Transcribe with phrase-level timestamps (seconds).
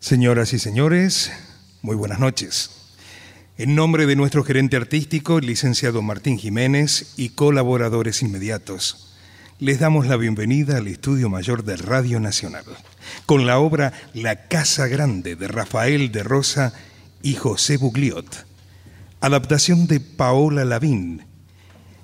[0.00, 1.32] Señoras y señores,
[1.82, 2.70] muy buenas noches.
[3.58, 9.12] En nombre de nuestro gerente artístico, licenciado Martín Jiménez, y colaboradores inmediatos,
[9.58, 12.64] les damos la bienvenida al Estudio Mayor de Radio Nacional,
[13.26, 16.72] con la obra La Casa Grande de Rafael de Rosa
[17.20, 18.46] y José Bugliot,
[19.20, 21.26] adaptación de Paola Lavín,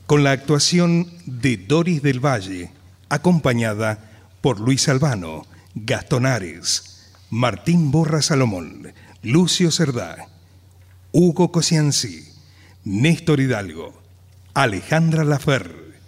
[0.06, 2.72] con la actuación de Doris del Valle,
[3.08, 6.93] acompañada por Luis Albano, Gastón Ares,
[7.36, 10.28] Martín Borra Salomón, Lucio Cerdá,
[11.10, 12.28] Hugo Cosianzi,
[12.84, 14.00] Néstor Hidalgo,
[14.54, 15.98] Alejandra Lafer,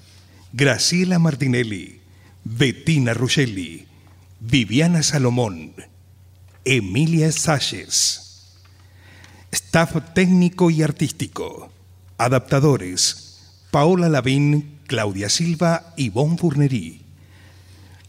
[0.52, 2.00] Graciela Martinelli,
[2.44, 3.88] Bettina Rugelli,
[4.38, 5.72] Viviana Salomón,
[6.64, 8.52] Emilia Salles.
[9.50, 11.72] Staff técnico y artístico.
[12.18, 13.40] Adaptadores.
[13.72, 17.02] Paola Lavín, Claudia Silva y Bon Fournery.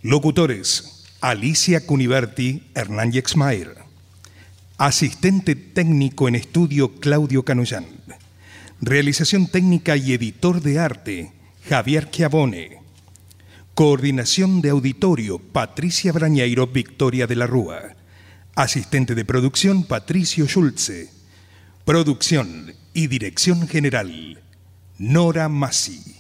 [0.04, 0.97] Locutores.
[1.22, 3.76] Alicia Cuniverti, Hernán Yexmayer.
[4.78, 7.88] Asistente técnico en estudio Claudio Canullán.
[8.82, 11.32] Realización técnica y editor de arte
[11.68, 12.82] Javier Chiavone.
[13.74, 17.96] Coordinación de auditorio Patricia Brañeiro Victoria de la Rúa.
[18.54, 21.10] Asistente de producción Patricio Schulze.
[21.84, 24.44] Producción y dirección general
[25.00, 26.17] Nora Massi.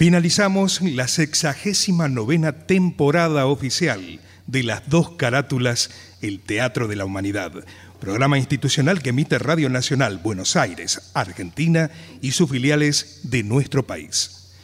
[0.00, 5.90] Finalizamos la sexagésima novena temporada oficial de las dos carátulas
[6.22, 7.52] El Teatro de la Humanidad,
[8.00, 11.90] programa institucional que emite Radio Nacional Buenos Aires, Argentina
[12.22, 14.54] y sus filiales de nuestro país.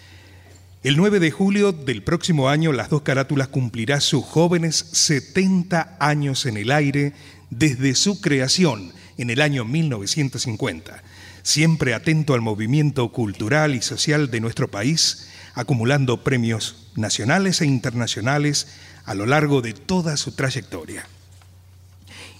[0.83, 6.47] El 9 de julio del próximo año, Las Dos Carátulas cumplirá sus jóvenes 70 años
[6.47, 7.13] en el aire
[7.51, 11.03] desde su creación en el año 1950
[11.47, 18.67] siempre atento al movimiento cultural y social de nuestro país, acumulando premios nacionales e internacionales
[19.05, 21.07] a lo largo de toda su trayectoria.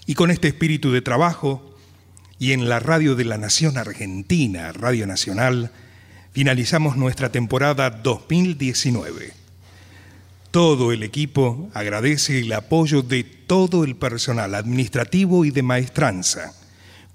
[0.05, 1.73] Y con este espíritu de trabajo,
[2.37, 5.71] y en la radio de la Nación Argentina, Radio Nacional,
[6.33, 9.31] finalizamos nuestra temporada 2019.
[10.51, 16.53] Todo el equipo agradece el apoyo de todo el personal administrativo y de maestranza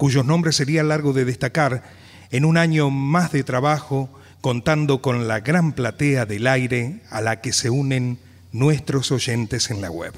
[0.03, 1.85] cuyos nombres sería largo de destacar
[2.33, 7.41] en un año más de trabajo, contando con la gran platea del aire a la
[7.41, 8.19] que se unen
[8.51, 10.13] nuestros oyentes en la web.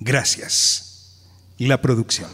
[0.00, 1.14] Gracias.
[1.58, 2.28] La producción.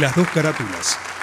[0.00, 0.98] Las dos carátulas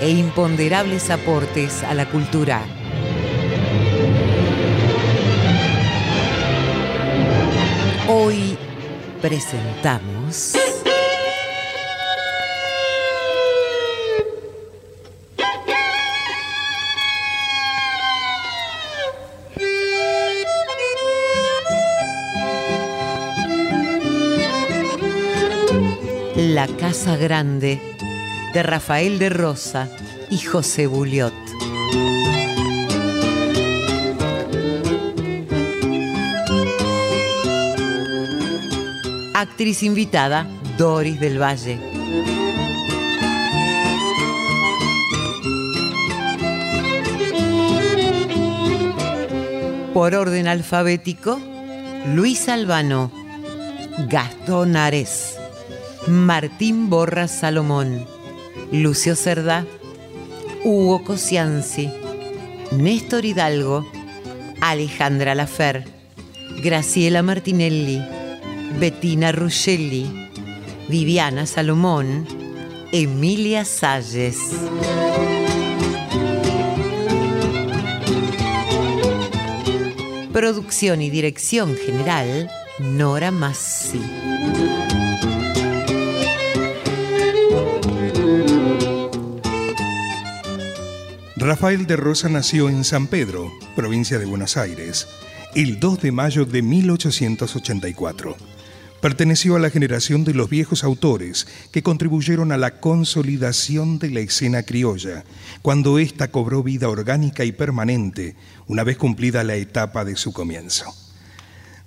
[0.00, 2.62] e imponderables aportes a la cultura.
[8.08, 8.56] Hoy
[9.20, 10.54] presentamos...
[26.36, 27.95] La Casa Grande
[28.56, 29.86] de Rafael de Rosa
[30.30, 31.34] y José Buliot.
[39.34, 40.46] Actriz invitada,
[40.78, 41.78] Doris del Valle.
[49.92, 51.38] Por orden alfabético,
[52.14, 53.12] Luis Albano,
[54.08, 55.36] Gastón Ares,
[56.06, 58.15] Martín Borra Salomón,
[58.72, 59.64] Lucio Cerda,
[60.64, 61.88] Hugo Cosianzi,
[62.72, 63.86] Néstor Hidalgo,
[64.60, 65.84] Alejandra Lafer,
[66.62, 68.02] Graciela Martinelli,
[68.80, 70.30] Bettina Ruscelli,
[70.88, 72.26] Viviana Salomón,
[72.92, 74.38] Emilia Salles.
[80.32, 84.00] Producción y dirección general, Nora Massi.
[91.46, 95.06] Rafael de Rosa nació en San Pedro, provincia de Buenos Aires,
[95.54, 98.36] el 2 de mayo de 1884.
[99.00, 104.18] Perteneció a la generación de los viejos autores que contribuyeron a la consolidación de la
[104.18, 105.22] escena criolla,
[105.62, 108.34] cuando ésta cobró vida orgánica y permanente
[108.66, 110.92] una vez cumplida la etapa de su comienzo.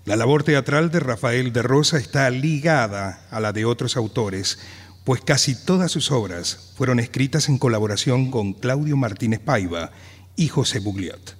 [0.05, 4.57] La labor teatral de Rafael de Rosa está ligada a la de otros autores,
[5.03, 9.91] pues casi todas sus obras fueron escritas en colaboración con Claudio Martínez Paiva
[10.35, 11.35] y José Bugliot.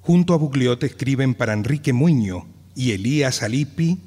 [0.00, 3.98] Junto a Bugliot escriben para Enrique Muño y Elías Alipi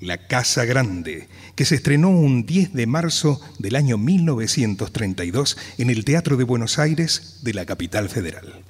[0.00, 6.04] La Casa Grande, que se estrenó un 10 de marzo del año 1932 en el
[6.04, 8.62] Teatro de Buenos Aires de la capital federal.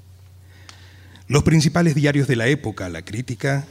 [1.27, 3.67] Los principales diarios de la época, La Crítica,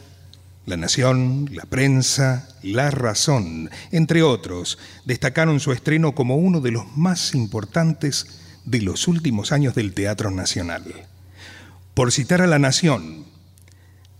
[0.66, 6.98] La Nación, La Prensa, La Razón, entre otros, destacaron su estreno como uno de los
[6.98, 8.26] más importantes
[8.66, 10.84] de los últimos años del Teatro Nacional.
[11.94, 13.26] Por citar a La Nación,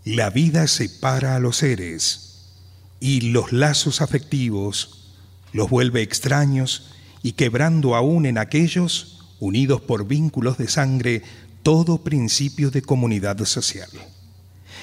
[0.04, 2.52] la vida separa a los seres
[3.00, 5.12] y los lazos afectivos
[5.52, 6.94] los vuelve extraños
[7.24, 11.22] y quebrando aún en aquellos, unidos por vínculos de sangre,
[11.64, 13.90] todo principio de comunidad social.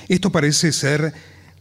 [0.09, 1.13] Esto parece ser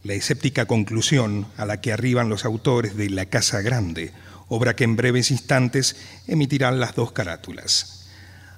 [0.03, 4.11] la escéptica conclusión a la que arriban los autores de La Casa Grande,
[4.49, 5.95] obra que en breves instantes
[6.27, 8.07] emitirán las dos carátulas.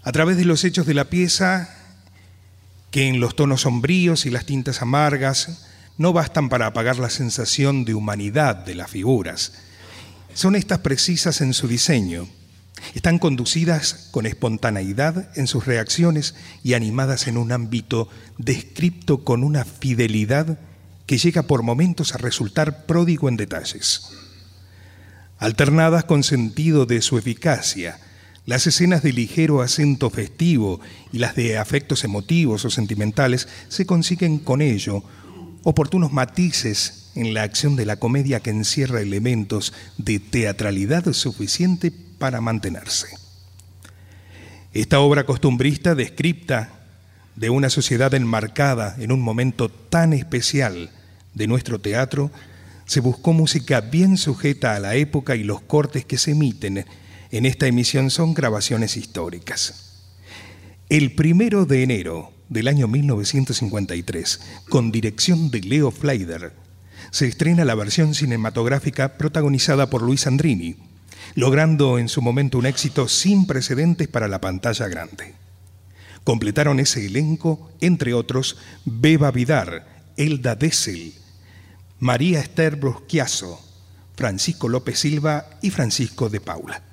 [0.03, 1.69] A través de los hechos de la pieza,
[2.89, 7.85] que en los tonos sombríos y las tintas amargas no bastan para apagar la sensación
[7.85, 9.53] de humanidad de las figuras,
[10.33, 12.27] son estas precisas en su diseño,
[12.95, 19.63] están conducidas con espontaneidad en sus reacciones y animadas en un ámbito descripto con una
[19.63, 20.59] fidelidad
[21.05, 24.11] que llega por momentos a resultar pródigo en detalles.
[25.37, 27.99] Alternadas con sentido de su eficacia,
[28.45, 30.79] las escenas de ligero acento festivo
[31.11, 35.03] y las de afectos emotivos o sentimentales se consiguen con ello
[35.63, 42.39] oportunos matices en la acción de la comedia que encierra elementos de teatralidad suficiente para
[42.39, 43.07] mantenerse.
[44.73, 46.85] Esta obra costumbrista descripta
[47.35, 50.91] de una sociedad enmarcada en un momento tan especial
[51.35, 52.31] de nuestro teatro,
[52.85, 56.85] se buscó música bien sujeta a la época y los cortes que se emiten
[57.31, 60.03] en esta emisión son grabaciones históricas.
[60.89, 64.39] El primero de enero del año 1953,
[64.69, 66.53] con dirección de Leo Fleider,
[67.11, 70.75] se estrena la versión cinematográfica protagonizada por Luis Andrini,
[71.33, 75.33] logrando en su momento un éxito sin precedentes para la pantalla grande.
[76.23, 81.13] Completaron ese elenco, entre otros, Beba Vidar, Elda Dessel,
[82.05, 83.59] María Esther Brusquiazo,
[84.15, 86.83] Francisco López Silva y Francisco de Paula.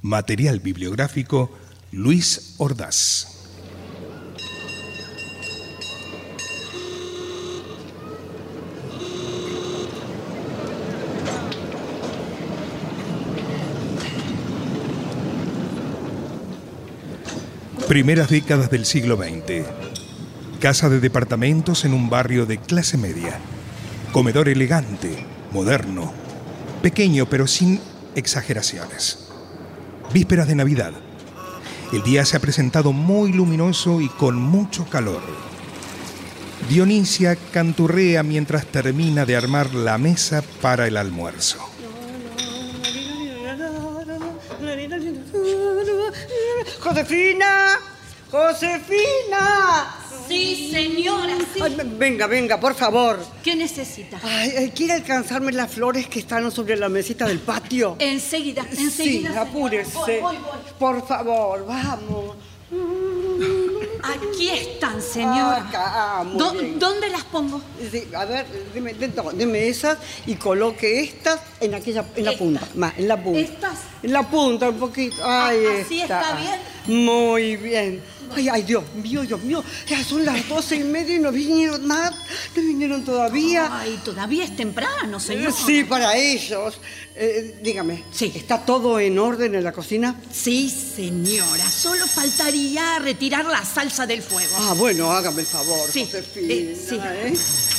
[0.00, 1.50] Material bibliográfico
[1.90, 3.48] Luis Ordaz.
[17.88, 19.66] Primeras décadas del siglo XX.
[20.60, 23.40] Casa de departamentos en un barrio de clase media.
[24.18, 26.12] Comedor elegante, moderno,
[26.82, 27.80] pequeño pero sin
[28.16, 29.28] exageraciones.
[30.12, 30.92] Vísperas de Navidad.
[31.92, 35.22] El día se ha presentado muy luminoso y con mucho calor.
[36.68, 41.58] Dionisia canturrea mientras termina de armar la mesa para el almuerzo.
[46.80, 47.78] Josefina,
[48.32, 49.97] Josefina,
[50.28, 51.60] Sí, señora, sí.
[51.62, 53.18] Ay, venga, venga, por favor.
[53.42, 54.20] ¿Qué necesita?
[54.22, 57.96] Ay, ay, ¿Quiere alcanzarme las flores que están sobre la mesita del patio?
[57.98, 59.28] Enseguida, Sí, enseguida.
[59.30, 59.40] señora.
[59.42, 59.94] apúrese.
[59.94, 60.72] Voy, voy, voy.
[60.78, 62.36] Por favor, vamos.
[64.02, 65.56] Aquí están, señora.
[65.68, 65.82] Acá,
[66.20, 66.78] ah, muy ¿Dó- bien.
[66.78, 67.60] ¿Dónde las pongo?
[67.90, 72.44] Sí, a ver, deme, deme esas y coloque estas en aquella, en la Esta.
[72.44, 72.68] punta.
[72.74, 73.40] Más, en la punta.
[73.40, 73.78] ¿Estas?
[74.02, 75.16] En la punta, un poquito.
[75.24, 77.04] Ahí Ah, ¿así está bien?
[77.06, 78.02] Muy bien.
[78.34, 79.62] Ay, ay, Dios mío, Dios mío.
[79.86, 82.12] Ya son las doce y media y no vinieron más.
[82.54, 83.68] No vinieron todavía.
[83.80, 85.52] Ay, todavía es temprano, señora.
[85.52, 86.78] Sí, para ellos.
[87.14, 88.32] Eh, dígame, Sí.
[88.34, 90.20] ¿está todo en orden en la cocina?
[90.32, 91.68] Sí, señora.
[91.68, 94.54] Solo faltaría retirar la salsa del fuego.
[94.60, 96.46] Ah, bueno, hágame el favor, Sí, Josefina.
[96.54, 96.94] eh, sí.
[96.96, 97.34] ¿eh?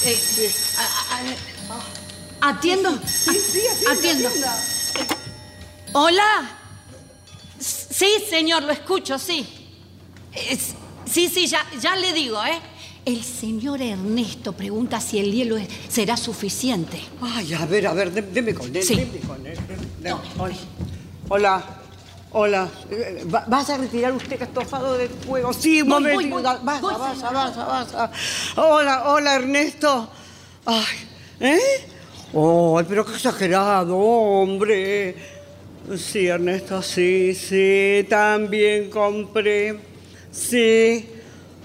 [0.06, 2.92] Eh, a- a- a- atiendo.
[3.06, 4.28] Sí, sí, atienda, atiendo.
[4.30, 4.58] atienda.
[5.94, 6.56] Hola.
[7.60, 9.59] Sí, señor, lo escucho, sí.
[10.50, 10.76] Es-
[11.12, 12.60] sí, sí, ya, ya le digo, ¿eh?
[13.06, 17.00] El señor Ernesto pregunta si el hielo será suficiente.
[17.22, 18.96] Ay, a ver, a ver, deme con él, Sí.
[18.96, 19.58] deme con él.
[20.38, 20.56] Tome,
[21.30, 21.64] hola.
[22.32, 22.70] Hola.
[22.92, 25.52] Eh, va- ¿Vas a retirar usted estofado del fuego?
[25.52, 26.30] Sí, un Voy, momentito.
[26.36, 27.32] voy, basta, señora.
[27.32, 28.12] basta, basta.
[28.58, 30.10] Hola, hola, Ernesto.
[30.66, 30.86] Ay,
[31.40, 31.60] ¿eh?
[32.32, 35.16] Ay, pero qué exagerado, hombre.
[35.98, 39.89] Sí, Ernesto, sí, sí, también compré.
[40.32, 41.10] Sí.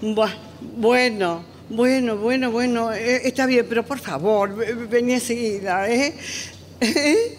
[0.02, 0.28] Bu-
[0.76, 2.92] bueno, bueno, bueno, bueno.
[2.92, 6.14] eh, está bien, pero por favor, ve- ve- vení enseguida, ¿eh?
[6.80, 7.38] ¿Eh?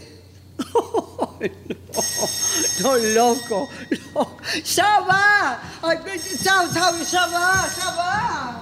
[1.39, 1.51] Ay,
[2.82, 3.70] no, no, loco,
[4.13, 4.38] no.
[4.63, 5.60] ¡Ya va!
[5.84, 5.98] Ay,
[6.44, 8.62] chao, chao, ya va, ya va.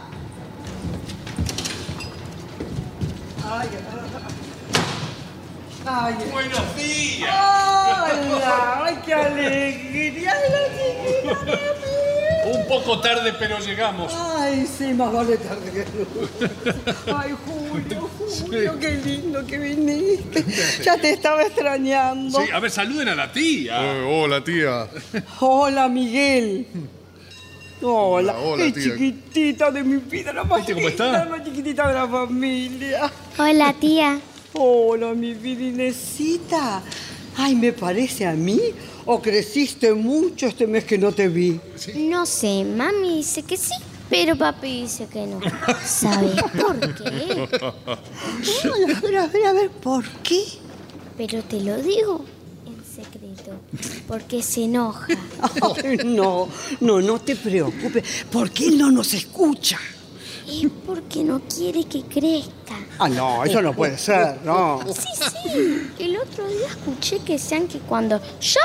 [3.46, 3.70] Ay,
[5.86, 6.30] ay, ay.
[6.32, 7.30] Buenos días.
[7.30, 8.84] ¡Hola!
[8.86, 10.32] ¡Ay, qué alegría!
[10.34, 12.33] ¡Ay, la chiquita de mí!
[12.46, 14.14] Un poco tarde, pero llegamos.
[14.16, 16.96] Ay, sí, más vale tarde que nunca.
[17.18, 18.10] Ay, Julio,
[18.42, 20.46] Julio, qué lindo que viniste.
[20.84, 22.42] Ya te estaba extrañando.
[22.42, 23.78] Sí, a ver, saluden a la tía.
[23.82, 24.88] Eh, hola, tía.
[25.40, 26.68] Hola, Miguel.
[27.82, 28.84] Hola, Hola, qué tía.
[28.94, 31.12] chiquitita de mi vida, la más ¿Viste cómo está?
[31.12, 33.12] la más chiquitita de la familia.
[33.38, 34.20] Hola, tía.
[34.54, 36.82] Hola, mi vida Inésita.
[37.38, 38.60] Ay, ¿me parece a mí?
[39.06, 41.60] ¿O creciste mucho este mes que no te vi?
[41.96, 43.74] No sé, mami dice que sí,
[44.10, 45.42] pero papi dice que no.
[45.86, 47.48] ¿Sabes por qué?
[48.96, 50.42] A ver, a ver, a ver, ¿por qué?
[51.18, 52.24] Pero te lo digo
[52.66, 53.60] en secreto,
[54.08, 55.08] porque se enoja.
[55.84, 56.48] Ay, no,
[56.80, 59.80] no, no te preocupes, porque él no nos escucha.
[60.48, 62.78] Es porque no quiere que crezca.
[63.00, 64.82] Ah, no, eso no puede ser, no.
[64.94, 65.08] Sí,
[65.52, 65.90] sí.
[66.00, 68.60] El otro día escuché que sean que cuando yo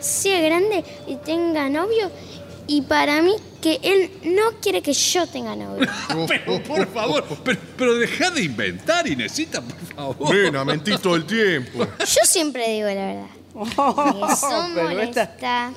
[0.00, 2.10] sea grande y tenga novio,
[2.66, 5.88] y para mí que él no quiere que yo tenga novio.
[6.28, 10.34] Pero, por favor, pero, pero deja de inventar, Inesita, por favor.
[10.34, 11.86] Nena, mentís todo el tiempo.
[11.98, 13.26] Yo siempre digo la verdad.
[13.58, 15.72] Eso Pero esta, molesta.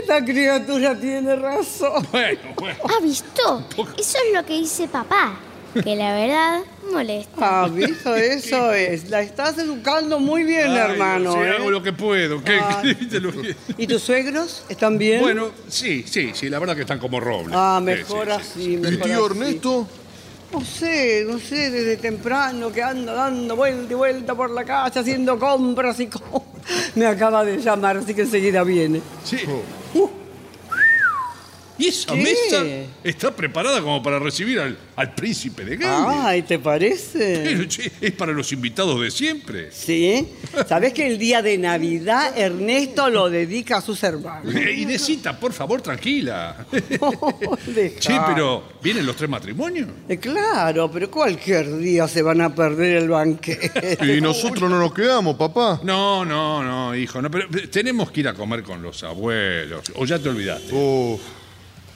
[0.00, 2.06] esta criatura tiene razón.
[2.10, 2.78] Bueno, bueno.
[2.84, 3.66] ¿Ha visto?
[3.98, 5.38] Eso es lo que dice papá.
[5.82, 6.60] Que la verdad
[6.92, 7.30] molesta.
[7.38, 9.10] Ah, visto, eso es.
[9.10, 11.32] La estás educando muy bien, Ay, hermano.
[11.32, 11.50] Sí, ¿eh?
[11.58, 12.42] hago lo que puedo.
[12.42, 12.82] ¿Qué, Ah.
[13.76, 15.20] ¿Y tus suegros están bien?
[15.20, 17.54] Bueno, sí, sí, sí, la verdad que están como robles.
[17.56, 18.40] Ah, Sí, mejor sí, sí.
[18.40, 19.32] así, ¿Y mejor tío así.
[19.38, 19.88] Ernesto?
[20.52, 25.00] No sé, no sé, desde temprano que anda dando vuelta y vuelta por la calle
[25.00, 26.44] haciendo compras y compras.
[26.94, 29.00] Me acaba de llamar, así que enseguida viene.
[29.24, 29.36] Sí.
[29.46, 29.60] Uh,
[31.78, 32.22] Y esa ¿Qué?
[32.22, 32.64] mesa
[33.04, 36.06] está preparada como para recibir al, al príncipe de Gales.
[36.08, 37.42] ay, ¿te parece?
[37.44, 39.70] Pero, che, es para los invitados de siempre.
[39.72, 40.26] Sí.
[40.66, 44.54] ¿Sabés que el día de Navidad Ernesto lo dedica a sus hermanos?
[44.54, 46.66] Eh, Inesita, por favor, tranquila.
[47.98, 49.88] Che, pero ¿vienen los tres matrimonios?
[50.08, 53.98] Eh, claro, pero cualquier día se van a perder el banquete.
[54.16, 55.80] Y nosotros no nos quedamos, papá.
[55.82, 59.82] No, no, no, hijo, no, pero eh, tenemos que ir a comer con los abuelos.
[59.96, 60.70] O ya te olvidaste.
[60.72, 61.18] Oh,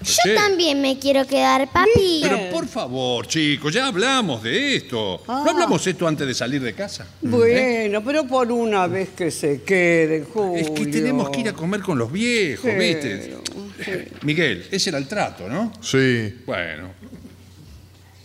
[0.02, 2.21] Yo también me quiero quedar, papi.
[2.23, 5.23] Pero por favor, chicos, ya hablamos de esto.
[5.28, 5.42] Ah.
[5.45, 7.07] ¿No hablamos esto antes de salir de casa?
[7.21, 10.57] Bueno, pero por una vez que se queden, Julio.
[10.57, 13.37] Es que tenemos que ir a comer con los viejos, Sí, ¿viste?
[14.23, 15.73] Miguel, ese era el trato, ¿no?
[15.83, 16.35] sí.
[16.47, 16.90] Bueno.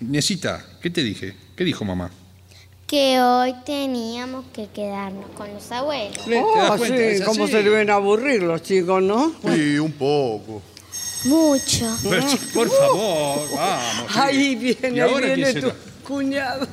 [0.02, 1.34] Necesita, ¿qué te dije?
[1.56, 2.12] ¿Qué dijo mamá?
[2.86, 6.24] Que hoy teníamos que quedarnos con los abuelos.
[6.26, 6.98] ¿Te das Ah, cuenta?
[7.18, 9.34] sí, cómo se deben aburrir los chicos, ¿no?
[9.54, 10.62] Sí, un poco.
[11.26, 11.98] Mucho.
[12.10, 14.12] Pero, che, por favor, vamos.
[14.12, 14.20] sí.
[14.20, 15.76] Ahí ¿Y viene, ahí ahora viene tu será?
[16.06, 16.68] cuñado.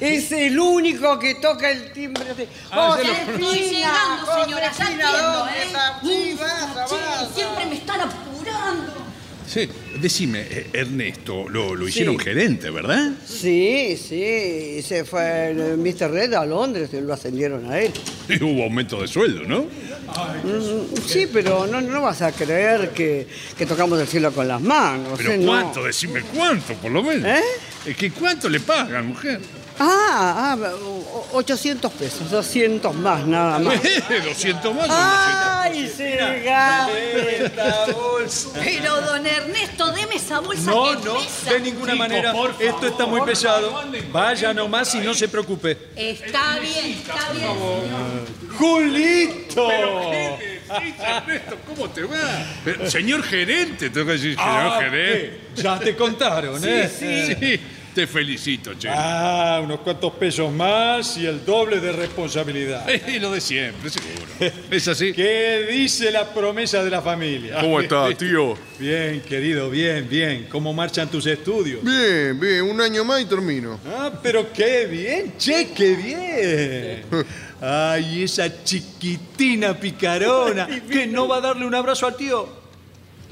[0.00, 2.30] Es el único que toca el timbre.
[2.30, 2.46] así.
[2.70, 5.64] Ah, ya lo- Estoy llegando, señora, ya Josefina, entiendo, ¿dónde ¿eh?
[5.66, 6.00] está?
[6.88, 9.01] Sí, siempre me están apurando.
[9.52, 9.68] Sí,
[10.00, 12.24] decime, eh, Ernesto, lo, lo hicieron Sí.
[12.24, 13.10] gerente, ¿verdad?
[13.26, 16.10] Sí, sí, se fue el Mr.
[16.10, 17.92] Red a Londres y lo ascendieron a él.
[18.28, 19.62] Y hubo aumento de sueldo, ¿no?
[19.64, 23.26] Mm, Sí, pero no, no vas a creer que,
[23.58, 25.14] que tocamos el cielo con las manos.
[25.18, 25.38] Pero ¿eh?
[25.38, 25.46] No.
[25.48, 25.84] ¿cuánto?
[25.84, 27.26] Decime cuánto, por lo menos.
[27.28, 27.42] ¿Eh?
[27.86, 29.40] Es que ¿cuánto le pagan, mujer?
[29.78, 33.80] Ah, ah, o- 800 pesos, 200 más, nada más.
[34.24, 34.86] 200 más.
[34.88, 35.34] ¡Ay,
[35.74, 36.04] sí,
[36.44, 36.92] gato!
[38.62, 41.52] Pero, don Ernesto, deme esa bolsa No, que no, pesa.
[41.52, 42.32] de ninguna manera.
[42.32, 42.62] por favor.
[42.62, 43.82] Esto está muy pesado.
[44.12, 45.76] Vaya nomás y no se preocupe.
[45.96, 47.48] Está bien, está bien.
[48.58, 49.68] ¡Julito!
[50.80, 52.46] Sí, Ernesto, ¿cómo te va?
[52.64, 55.40] Pero, señor gerente, tengo que decir, señor Ah, gerente.
[55.54, 55.62] ¿qué?
[55.62, 56.88] Ya te contaron, ¿eh?
[56.88, 57.60] Sí,
[57.94, 58.88] te felicito, che.
[58.88, 62.86] Ah, unos cuantos pesos más y el doble de responsabilidad.
[62.92, 64.54] Eh, lo de siempre, seguro.
[64.70, 65.12] ¿Es así?
[65.12, 67.60] ¿Qué dice la promesa de la familia?
[67.60, 68.56] ¿Cómo está, tío?
[68.78, 70.46] Bien, querido, bien, bien.
[70.50, 71.82] ¿Cómo marchan tus estudios?
[71.82, 73.78] Bien, bien, un año más y termino.
[73.86, 77.26] Ah, pero qué bien, che, qué bien.
[77.60, 82.61] Ay, esa chiquitina picarona que no va a darle un abrazo al tío.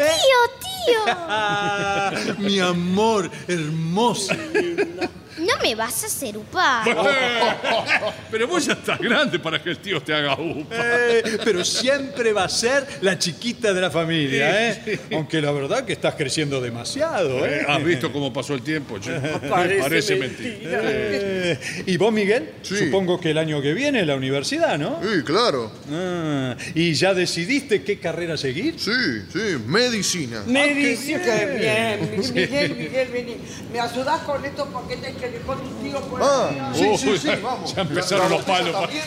[0.01, 1.01] Tío, tío.
[1.07, 4.33] Ah, mi amor, hermoso.
[5.41, 6.85] No me vas a hacer upar.
[8.31, 10.75] Pero vos ya estás grande para que el tío te haga upa.
[10.77, 15.01] Eh, pero siempre va a ser la chiquita de la familia, ¿eh?
[15.13, 17.61] Aunque la verdad que estás creciendo demasiado, ¿eh?
[17.61, 19.13] Eh, ¿Has visto cómo pasó el tiempo, che?
[19.49, 20.81] Parece mentira.
[20.83, 22.51] Eh, ¿Y vos, Miguel?
[22.63, 22.77] Sí.
[22.77, 25.01] Supongo que el año que viene la universidad, ¿no?
[25.03, 25.73] Sí, claro.
[25.93, 28.75] Ah, ¿Y ya decidiste qué carrera seguir?
[28.79, 28.91] Sí,
[29.33, 30.43] sí, medicina.
[30.47, 32.33] Me dice que bien.
[32.35, 33.37] Miguel, Miguel, vení.
[33.73, 36.75] ¿Me ayudás con estos paquetes que dejó tu tío por Ah, ahí?
[36.75, 37.75] sí, sí, Uy, sí, vamos.
[37.75, 38.73] ya empezaron los palos.
[38.73, 39.05] También.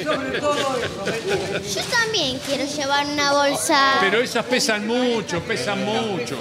[0.00, 1.04] Y sobre todo eso.
[1.04, 1.68] vení.
[1.74, 3.94] Yo también quiero llevar una bolsa.
[4.00, 6.36] Pero esas pesan mucho, pesan mucho.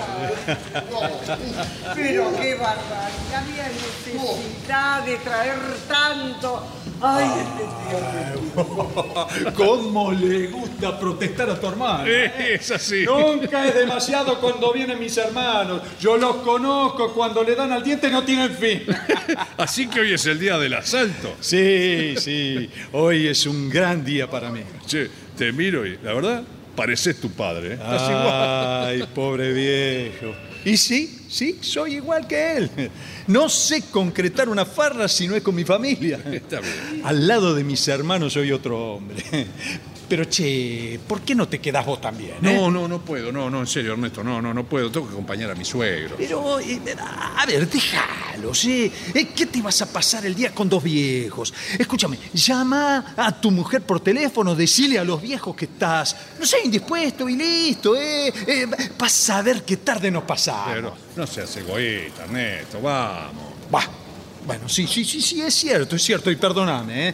[1.95, 5.57] Pero qué barbaridad, había necesidad de traer
[5.88, 6.63] tanto.
[7.03, 7.63] Ay, este
[8.53, 9.53] tío.
[9.55, 12.03] ¿Cómo le gusta protestar a tu hermano?
[12.05, 13.03] Eh, Es así.
[13.05, 15.81] Nunca es demasiado cuando vienen mis hermanos.
[16.00, 18.83] Yo los conozco, cuando le dan al diente no tienen fin.
[19.57, 21.35] Así que hoy es el día del asalto.
[21.40, 24.61] Sí, sí, hoy es un gran día para mí.
[24.85, 26.44] Che, te miro y la verdad,
[26.75, 27.70] pareces tu padre.
[27.70, 27.74] ¿eh?
[27.74, 28.85] Estás igual.
[28.85, 30.33] Ay, pobre viejo.
[30.63, 32.69] Y sí, sí, soy igual que él.
[33.27, 36.19] No sé concretar una farra si no es con mi familia.
[36.31, 37.01] Está bien.
[37.03, 39.47] Al lado de mis hermanos soy otro hombre.
[40.11, 42.31] Pero che, ¿por qué no te quedas vos también?
[42.31, 42.37] eh?
[42.41, 43.31] No, no, no puedo.
[43.31, 44.21] No, no, en serio, Ernesto.
[44.21, 44.91] No, no, no puedo.
[44.91, 46.17] Tengo que acompañar a mi suegro.
[46.17, 48.91] Pero, eh, a ver, déjalo, ¿sí?
[49.13, 51.53] Eh, ¿Qué te vas a pasar el día con dos viejos?
[51.79, 56.57] Escúchame, llama a tu mujer por teléfono, decile a los viejos que estás, no sé,
[56.65, 58.33] indispuesto y listo, ¿eh?
[58.47, 58.67] eh
[59.00, 60.74] vas a ver qué tarde nos pasamos.
[60.74, 62.81] Pero no seas egoísta, Ernesto.
[62.81, 63.45] Vamos.
[63.74, 63.89] Va.
[64.45, 67.13] Bueno, sí, sí, sí, sí, es cierto, es cierto, y perdóname, ¿eh?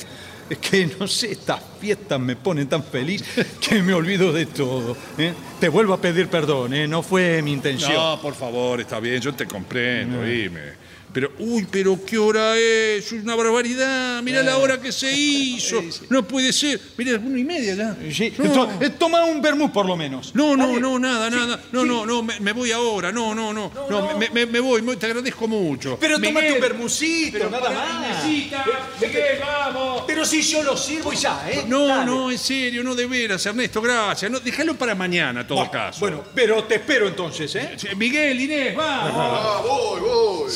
[0.50, 3.24] Es que, no sé, estas fiestas me ponen tan feliz
[3.60, 4.96] que me olvido de todo.
[5.18, 5.34] ¿eh?
[5.60, 6.88] Te vuelvo a pedir perdón, ¿eh?
[6.88, 7.94] No fue mi intención.
[7.94, 9.22] No, por favor, está bien.
[9.22, 10.87] Yo te comprendo, dime.
[11.18, 13.06] Pero, uy, pero ¿qué hora es?
[13.08, 14.22] Es una barbaridad.
[14.22, 15.82] Mira la hora que se hizo.
[16.12, 16.80] No puede ser.
[16.96, 17.98] Mira, es una y media ya.
[18.14, 18.70] Sí, No.
[18.80, 20.36] eh, toma un vermú por lo menos.
[20.36, 21.60] No, no, no, nada, nada.
[21.72, 23.12] No, no, no, me, me voy ahora.
[23.12, 23.72] No, no, no.
[23.90, 25.98] No, me, me- me voy, te agradezco mucho.
[26.00, 28.24] Pero tómate Miguel, un vermucito, nada más.
[28.24, 28.66] Inésita,
[29.02, 30.04] Miguel, vamos.
[30.06, 31.64] Pero si yo lo sirvo y ya, ¿eh?
[31.68, 32.06] No, Dale.
[32.06, 34.30] no, en serio, no de veras, Ernesto, gracias.
[34.30, 36.00] No, déjalo para mañana, en todo Bueno, caso.
[36.00, 37.76] Bueno, pero te espero entonces, ¿eh?
[37.96, 39.14] Miguel, Inés, vamos.
[39.16, 40.52] Ah, voy, voy.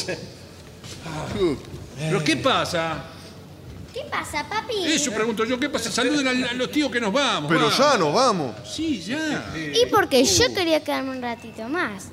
[1.98, 3.06] ¿Pero qué pasa?
[3.94, 4.86] ¿Qué pasa, papi?
[4.86, 5.92] Eso pregunto yo, ¿qué pasa?
[5.92, 7.50] Saluden a, a los tíos que nos vamos.
[7.50, 7.78] Pero vamos.
[7.78, 8.56] ya nos vamos.
[8.66, 9.54] Sí, ya.
[9.56, 12.08] Y porque yo quería quedarme un ratito más.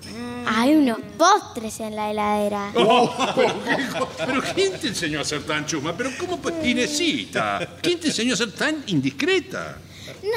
[0.47, 2.73] Hay unos postres en la heladera.
[2.75, 5.97] Pero ¿quién te enseñó a ser tan chuma?
[5.97, 6.41] Pero ¿cómo?
[6.41, 9.79] pues, Inesita, ¿quién te enseñó a ser tan indiscreta?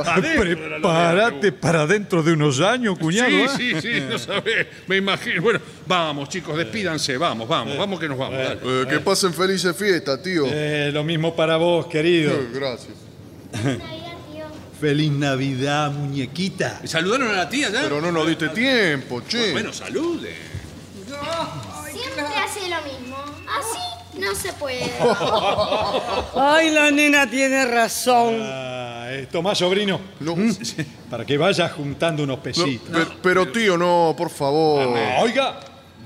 [0.06, 3.28] Adentro de la Prepárate para dentro de unos años, cuñado.
[3.30, 3.48] ¿eh?
[3.56, 5.42] Sí, sí, sí, no sabés, me imagino.
[5.42, 8.38] Bueno, vamos, chicos, despídanse, vamos, vamos, vamos que nos vamos.
[8.38, 8.60] dale.
[8.64, 10.44] Eh, que pasen felices fiestas, tío.
[10.48, 12.32] Eh, lo mismo para vos, querido.
[12.32, 12.94] Eh, Gracias.
[14.80, 16.80] Feliz Navidad, muñequita.
[16.84, 17.82] ¿Saludaron a la tía ya?
[17.82, 19.52] Pero no nos diste tiempo, che.
[19.52, 20.34] Bueno, salude.
[21.90, 23.16] Siempre hace lo mismo.
[23.48, 23.85] Así
[24.18, 24.90] no se puede.
[26.34, 28.38] Ay, la nena tiene razón.
[28.42, 30.00] Ah, eh, tomá, sobrino.
[30.20, 30.36] No.
[30.36, 30.52] ¿Mm?
[31.10, 32.88] Para que vayas juntando unos No, pesitos.
[32.90, 34.96] pe- pero tío, no, por favor.
[34.96, 35.60] Ah, Oiga,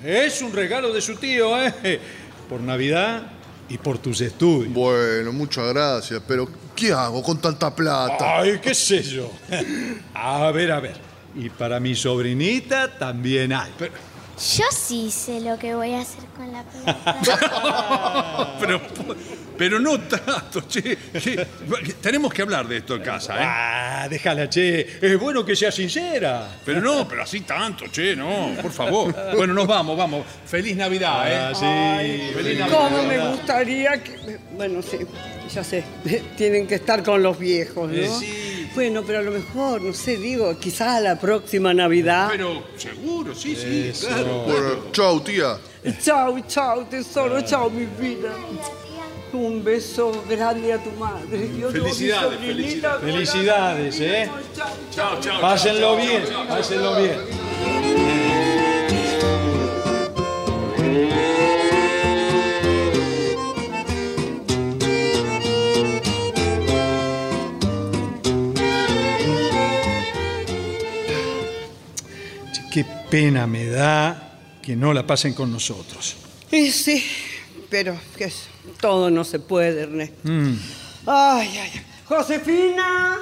[0.05, 2.01] es un regalo de su tío, ¿eh?
[2.49, 3.23] Por Navidad,
[3.68, 4.73] y por tus estudios.
[4.75, 8.40] Bueno, muchas gracias, pero ¿qué hago con tanta plata?
[8.40, 9.31] Ay, qué sé yo.
[10.14, 10.96] A ver, a ver.
[11.37, 13.70] Y para mi sobrinita también hay.
[14.40, 18.57] Yo sí sé lo que voy a hacer con la plata.
[18.59, 18.81] pero,
[19.59, 21.46] pero no tanto, che, che.
[22.00, 23.44] Tenemos que hablar de esto en casa, ¿eh?
[23.44, 24.81] Ah, déjala, che.
[25.03, 26.48] Es bueno que sea sincera.
[26.64, 29.14] Pero no, pero así tanto, che, no, por favor.
[29.37, 30.24] Bueno, nos vamos, vamos.
[30.46, 31.37] Feliz Navidad, ¿eh?
[31.37, 32.33] Ah, sí.
[32.35, 32.79] Feliz Navidad.
[32.79, 34.38] ¿Cómo me gustaría que...
[34.53, 34.98] Bueno, sí,
[35.55, 35.85] ya sé,
[36.38, 37.94] tienen que estar con los viejos, ¿no?
[37.94, 38.49] Eh, sí.
[38.74, 42.28] Bueno, pero a lo mejor, no sé, digo, quizás a la próxima Navidad.
[42.30, 44.44] Pero seguro, sí, sí, claro.
[44.44, 45.59] Bueno, chau, tía.
[46.00, 48.30] Chao, chao, tesoro, chao, mi vida.
[49.33, 51.50] Un beso grande a tu madre.
[51.56, 53.00] Y otro a mi Felicidades.
[53.00, 54.30] Felicidades, ¿eh?
[54.94, 55.40] Chao, chao.
[55.40, 58.10] Pásenlo bien, pásenlo bien.
[73.11, 76.16] Pena me da que no la pasen con nosotros.
[76.51, 77.05] Y sí,
[77.68, 78.46] pero que es-
[78.81, 80.16] todo no se puede, Ernesto.
[80.25, 80.55] Mm.
[81.07, 81.83] Ay, ay, ay.
[82.07, 83.16] Josefina,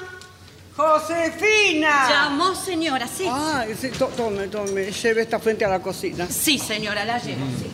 [0.77, 2.09] Josefina.
[2.09, 3.25] Llamó, señora, sí.
[3.31, 6.27] Ay, sí, to- tome, tome, lleve esta frente a la cocina.
[6.31, 7.67] Sí, señora, la llevo, sí.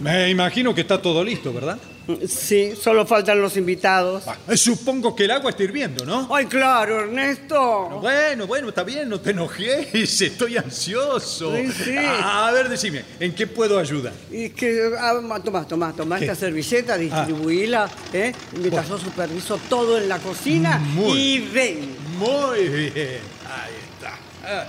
[0.00, 1.78] Me imagino que está todo listo, ¿verdad?
[2.26, 4.24] Sí, solo faltan los invitados.
[4.48, 6.26] Eh, Supongo que el agua está hirviendo, ¿no?
[6.34, 8.00] Ay, claro, Ernesto.
[8.00, 9.92] Bueno, bueno, está bien, no te enojes,
[10.22, 11.54] estoy ansioso.
[11.54, 11.96] Sí, sí.
[11.98, 14.14] A ver, decime, ¿en qué puedo ayudar?
[14.30, 16.24] Y que, ah, tomá, tomá, tomá ¿Qué?
[16.24, 18.32] esta servilleta, distribuíla, ¿eh?
[18.58, 21.96] Mientras yo superviso todo en la cocina Muy y ven.
[22.18, 24.18] Muy bien, ahí está.
[24.44, 24.66] Ah,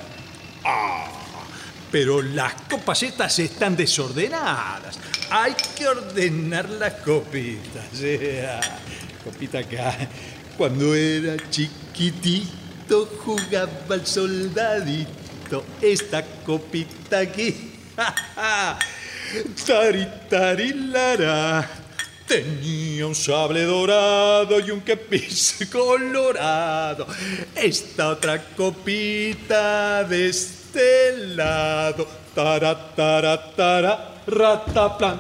[0.65, 1.18] ah,
[1.91, 4.99] pero las copas estas están desordenadas.
[5.30, 7.86] Hay que ordenar las copitas.
[9.23, 9.97] Copita acá.
[10.58, 15.63] Cuando era chiquitito jugaba al soldadito.
[15.82, 17.71] Esta copita aquí.
[19.65, 21.69] Tari, tari, lara.
[22.25, 27.08] Tenía un sable dorado y un kepis colorado.
[27.56, 30.30] Esta otra copita de
[31.36, 32.08] lado.
[32.36, 35.19] Tara, tara, tara, rataplan.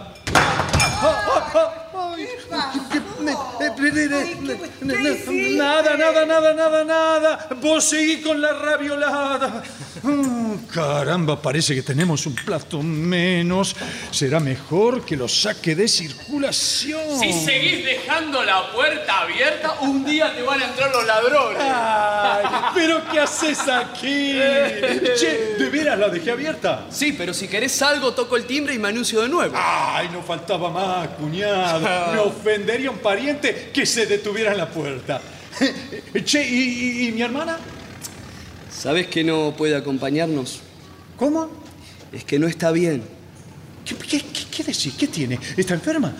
[5.57, 7.47] Nada, nada, nada, nada, nada.
[7.61, 9.63] Vos seguí con la raviolada.
[10.03, 13.75] Mm, Caramba, parece que tenemos un plato menos.
[14.11, 17.19] Será mejor que lo saque de circulación.
[17.19, 21.61] Si seguís dejando la puerta abierta, un día te van a entrar los ladrones.
[21.61, 24.39] Ay, ¿Pero qué haces aquí?
[25.19, 26.85] Che, ¿de veras la dejé abierta?
[26.89, 29.55] Sí, pero si querés algo, toco el timbre y me anuncio de nuevo.
[29.57, 31.79] Ay, no faltaba más, cuñado.
[32.13, 35.21] Me ofendería un pariente que se detuviera en la puerta.
[36.25, 36.55] Che, ¿y,
[37.03, 37.57] y- y mi hermana?
[38.71, 40.59] ¿Sabés que no puede acompañarnos?
[41.17, 41.49] ¿Cómo?
[42.13, 43.03] Es que no está bien.
[43.85, 44.93] ¿Qué, qué, qué- qué decís?
[44.97, 45.39] ¿Qué tiene?
[45.57, 46.13] ¿Está enferma?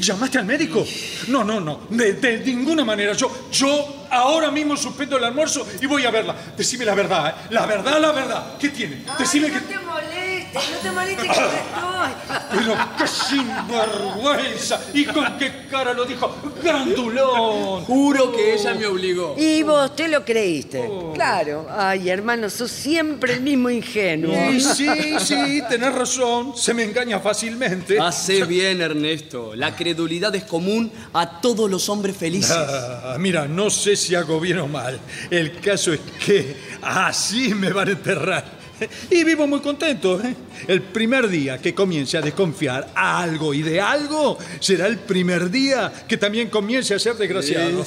[0.00, 0.84] ¿Llamaste al médico?
[1.28, 1.80] No, no, no.
[1.90, 3.12] De, de ninguna manera.
[3.14, 6.36] Yo, yo ahora mismo suspendo el almuerzo y voy a verla.
[6.56, 7.46] Decime la verdad, ¿eh?
[7.50, 8.56] La verdad, la verdad.
[8.58, 9.02] ¿Qué tiene?
[9.18, 9.60] Decime que...
[9.60, 10.21] te molestes,
[10.54, 12.12] no te molestes que estoy.
[12.50, 14.80] Pero qué sinvergüenza.
[14.92, 16.36] ¿Y con qué cara lo dijo?
[16.62, 17.84] Grandulón.
[17.84, 19.34] Juro que ella me obligó.
[19.38, 20.88] Y vos te lo creíste.
[21.14, 21.66] Claro.
[21.70, 24.50] Ay, hermano, sos siempre el mismo ingenuo.
[24.50, 26.56] Y sí, sí, tenés razón.
[26.56, 27.98] Se me engaña fácilmente.
[27.98, 29.54] Hace bien, Ernesto.
[29.54, 32.56] La credulidad es común a todos los hombres felices.
[32.56, 34.98] Ah, mira, no sé si hago bien o mal.
[35.30, 38.61] El caso es que así me van a enterrar.
[39.10, 40.20] Y vivo muy contento.
[40.20, 40.34] ¿eh?
[40.66, 45.50] El primer día que comience a desconfiar a algo y de algo será el primer
[45.50, 47.84] día que también comience a ser desgraciado.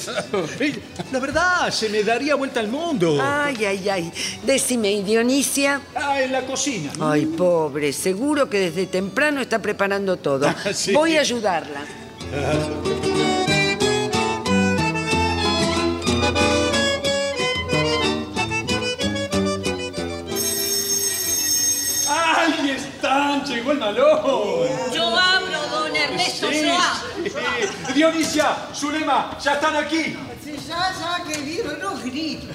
[1.12, 3.18] La verdad, se me daría vuelta al mundo.
[3.20, 4.12] Ay, ay, ay.
[4.44, 5.80] Decime, ¿y Dionisia?
[5.94, 6.92] Ah, en la cocina.
[7.00, 10.46] Ay, pobre, seguro que desde temprano está preparando todo.
[10.48, 10.92] Ah, sí.
[10.92, 11.84] Voy a ayudarla.
[23.66, 23.66] Están!
[23.66, 24.92] ¡Llegó el malón!
[24.92, 27.08] Yo abro, don Ernesto, Sí, yo abro.
[27.24, 27.92] sí.
[27.94, 30.16] Dionisia, Zulema, ya están aquí.
[30.44, 32.50] Sí, ya, ya, querido, no grites.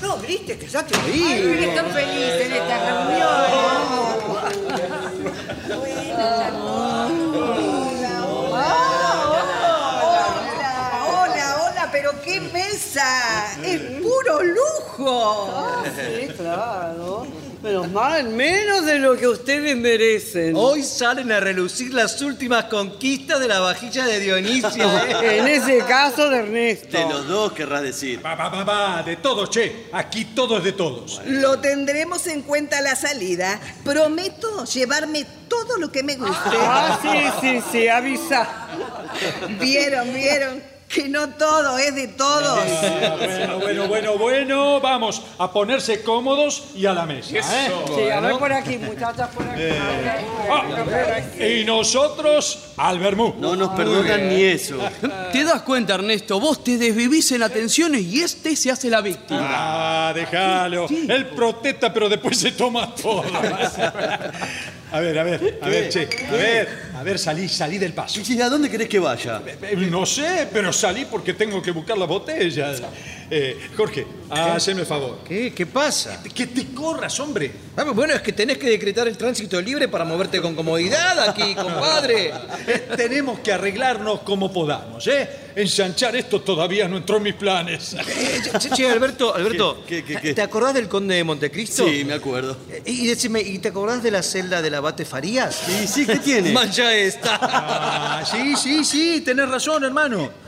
[0.00, 4.12] No grites, que ya te Ay, mira, están felices en esta reunión.
[11.08, 13.04] Hola, hola, pero qué mesa.
[13.64, 15.48] Es puro lujo.
[15.96, 17.26] Sí, claro.
[17.62, 20.56] Menos mal, menos de lo que ustedes merecen.
[20.56, 24.84] Hoy salen a relucir las últimas conquistas de la vajilla de Dionisio.
[25.22, 25.38] ¿eh?
[25.38, 26.98] En ese caso de Ernesto.
[26.98, 28.24] De los dos querrás decir.
[28.24, 29.86] Va, va, va, va, de todos, che.
[29.92, 31.20] Aquí todo es de todos.
[31.24, 33.60] Lo tendremos en cuenta a la salida.
[33.84, 36.56] Prometo llevarme todo lo que me guste.
[36.58, 38.48] Ah, sí, sí, sí, avisa.
[39.60, 40.71] ¿Vieron, vieron?
[40.94, 42.58] Que no todo es de todos.
[42.58, 44.80] Ah, bueno, bueno, bueno, bueno.
[44.80, 47.38] Vamos a ponerse cómodos y a la mesa.
[47.38, 47.72] ¿eh?
[47.94, 49.62] Sí, a ver por aquí, muchachas, por aquí.
[50.50, 53.34] Ah, y nosotros al vermú.
[53.38, 54.76] No nos perdonan ni eso.
[55.32, 56.38] ¿Te das cuenta, Ernesto?
[56.38, 59.40] Vos te desvivís en atenciones y este se hace la víctima.
[59.42, 60.88] Ah, déjalo.
[60.90, 63.24] Él protesta, pero después se toma todo.
[64.92, 66.06] A ver, a ver, a ver, che.
[66.28, 68.20] A ver, a ver, salí, salí del paso.
[68.26, 69.40] ¿Y a dónde querés que vaya?
[69.62, 72.82] Eh, No sé, pero salí porque tengo que buscar las botellas.
[73.34, 75.20] Eh, Jorge, haceme el favor.
[75.26, 75.54] ¿Qué?
[75.54, 76.22] ¿Qué pasa?
[76.34, 77.50] Que te corras, hombre.
[77.78, 81.54] Ah, Bueno, es que tenés que decretar el tránsito libre para moverte con comodidad aquí,
[81.54, 82.26] compadre.
[82.66, 85.30] Eh, Tenemos que arreglarnos como podamos, ¿eh?
[85.56, 87.96] Ensanchar esto todavía no entró en mis planes.
[88.58, 90.34] Che, che, Alberto, Alberto, ¿Qué, qué, qué?
[90.34, 91.88] ¿te acordás del conde de Montecristo?
[91.88, 92.58] Sí, me acuerdo.
[92.70, 95.54] Eh, Y decime, ¿y te acordás de la celda del abate Farías?
[95.66, 96.52] Sí, sí, ¿qué tiene?
[96.52, 97.38] Mancha esta.
[97.40, 100.41] Ah, sí, sí, sí, tenés razón, hermano.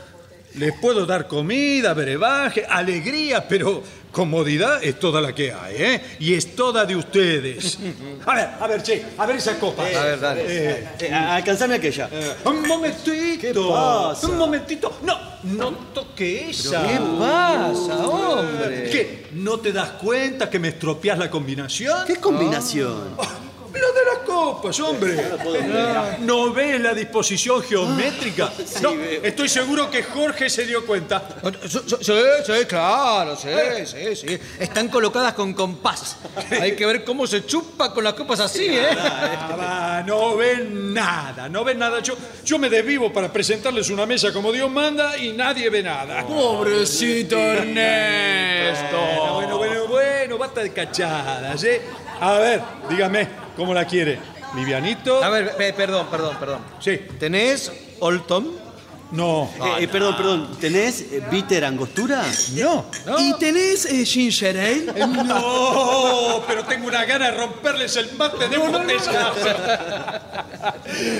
[0.57, 6.01] Les puedo dar comida, brebaje, alegría, pero comodidad es toda la que hay, ¿eh?
[6.19, 7.77] Y es toda de ustedes.
[8.25, 9.83] A ver, a ver, che, a ver esa copa.
[9.85, 10.43] A ver, dale.
[10.47, 12.09] Eh, Eh, alcanzame aquella.
[12.45, 13.41] un momentito.
[13.41, 14.27] ¿Qué pasa?
[14.27, 14.97] Un momentito.
[15.03, 16.81] No, no toque esa.
[16.87, 18.89] ¿Qué pasa, hombre?
[18.89, 19.25] ¿Qué?
[19.33, 22.05] ¿No te das cuenta que me estropeas la combinación?
[22.07, 23.15] ¿Qué combinación?
[23.79, 25.15] Lo de las copas, hombre.
[26.21, 28.51] ¿No ves la disposición geométrica?
[28.81, 31.23] no, estoy seguro que Jorge se dio cuenta.
[31.67, 32.13] Sí, sí,
[32.45, 33.49] sí, claro, sí,
[33.85, 34.39] sí, sí.
[34.59, 36.17] Están colocadas con compás.
[36.61, 38.87] Hay que ver cómo se chupa con las copas así, ¿eh?
[38.97, 41.99] Ah, va, no ven nada, no ven nada.
[41.99, 46.25] Yo, yo me desvivo para presentarles una mesa como Dios manda y nadie ve nada.
[46.25, 48.97] Pobrecito Ernesto.
[49.33, 51.81] Bueno, bueno, bueno, bueno, basta de cachadas, ¿eh?
[52.19, 54.19] A ver, dígame, ¿cómo la quiere?
[54.55, 55.23] ¿Livianito?
[55.23, 56.59] A ver, pe- perdón, perdón, perdón.
[56.79, 56.99] Sí.
[57.19, 58.64] ¿Tenés Olton?
[59.11, 59.49] No.
[59.77, 60.57] Eh, eh, perdón, perdón.
[60.59, 62.23] ¿Tenés eh, bitter angostura?
[62.55, 62.85] No.
[63.19, 64.85] ¿Y tenés eh, ginger ale?
[65.25, 69.33] No, pero tengo una gana de romperles el mate de botella.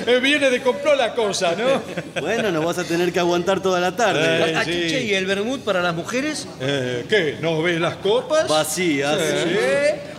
[0.08, 1.82] Eh, Viene de compró la cosa, ¿no?
[2.20, 4.56] Bueno, nos vas a tener que aguantar toda la tarde.
[4.66, 4.72] Sí.
[4.90, 6.48] che, ¿Y el vermut para las mujeres?
[6.60, 7.38] Eh, ¿Qué?
[7.42, 8.48] ¿No ves las copas?
[8.48, 9.20] Vacías.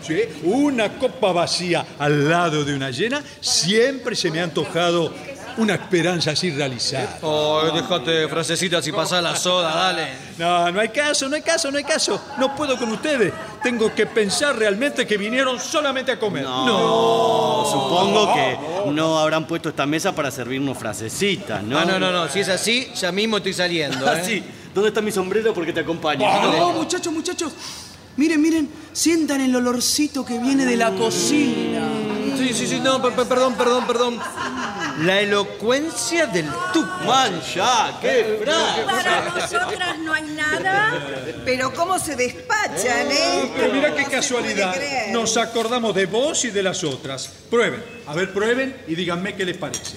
[0.06, 0.22] Sí, sí.
[0.44, 5.12] Una copa vacía al lado de una llena, siempre se me ha antojado
[5.58, 7.18] una esperanza así realizada.
[7.22, 10.08] Oh, déjate frasecitas y pasá la soda, dale.
[10.38, 12.20] No, no hay caso, no hay caso, no hay caso.
[12.38, 13.32] No puedo con ustedes.
[13.62, 16.44] Tengo que pensar realmente que vinieron solamente a comer.
[16.44, 18.58] No, supongo que
[18.92, 21.80] no habrán puesto esta mesa para servirnos frasecitas, ¿no?
[21.84, 22.28] No, no, no, no.
[22.28, 24.06] Si es así, ya mismo estoy saliendo.
[24.08, 24.22] Ah, ¿eh?
[24.24, 24.44] sí.
[24.74, 25.54] ¿Dónde está mi sombrero?
[25.54, 26.26] Porque te acompaño.
[26.52, 27.52] No, muchachos, muchachos.
[28.18, 31.82] Miren, miren, sientan el olorcito que viene de la cocina.
[32.38, 34.18] Sí, sí, sí, no, pe- pe- perdón, perdón, perdón.
[35.00, 36.82] La elocuencia del tú.
[37.04, 38.82] Man, ya, qué frase.
[38.82, 40.94] Para nosotras no hay nada.
[41.44, 43.50] Pero cómo se despachan, ¿eh?
[43.56, 44.72] Pero mira qué No se casualidad.
[44.72, 45.12] puede creer.
[45.12, 47.28] Nos acordamos de vos y de las otras.
[47.50, 47.82] Prueben.
[48.06, 49.96] A ver, prueben y díganme qué les parece.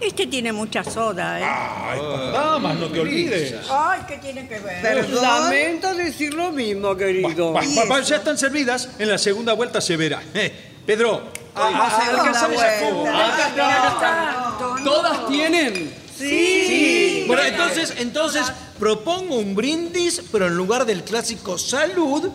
[0.00, 1.44] Este tiene mucha soda, ¿eh?
[1.44, 2.00] Ay,
[2.32, 3.56] damas, no te olvides.
[3.68, 4.80] Ay, ¿qué tiene que ver?
[4.80, 5.22] Perdón.
[5.22, 7.52] Lamento decir lo mismo, querido.
[7.52, 8.90] Va, va, va, ya están servidas.
[8.98, 10.22] En la segunda vuelta se verá.
[10.34, 10.52] Eh,
[10.86, 13.54] Pedro, a- a- segunda alcanzame esa vuelta.
[13.98, 14.80] copa.
[14.84, 15.94] ¿Todas tienen?
[16.16, 17.24] Sí.
[17.26, 22.28] Bueno, entonces, entonces propongo un brindis, pero en lugar del clásico salud,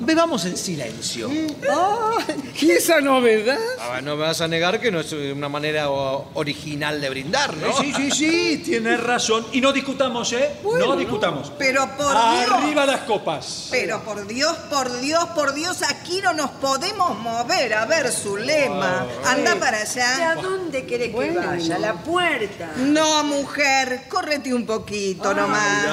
[0.00, 1.30] bebamos en silencio.
[1.70, 2.16] Ah,
[2.60, 3.58] ¿Y esa novedad?
[3.80, 7.76] Ah, no me vas a negar que no es una manera original de brindar, ¿no?
[7.78, 9.46] Sí, sí, sí, tienes razón.
[9.52, 10.50] Y no discutamos, ¿eh?
[10.62, 11.52] no discutamos.
[11.58, 12.50] Pero por Dios.
[12.50, 13.68] Arriba las copas.
[13.70, 17.74] Pero por Dios, por Dios, por Dios, aquí no nos podemos mover.
[17.74, 19.06] A ver su lema.
[19.26, 20.42] Anda para ¿Y a allá.
[20.42, 21.76] dónde quiere que vaya?
[21.76, 22.72] A la puerta.
[22.76, 25.86] No, mujer, córrete un poquito nomás.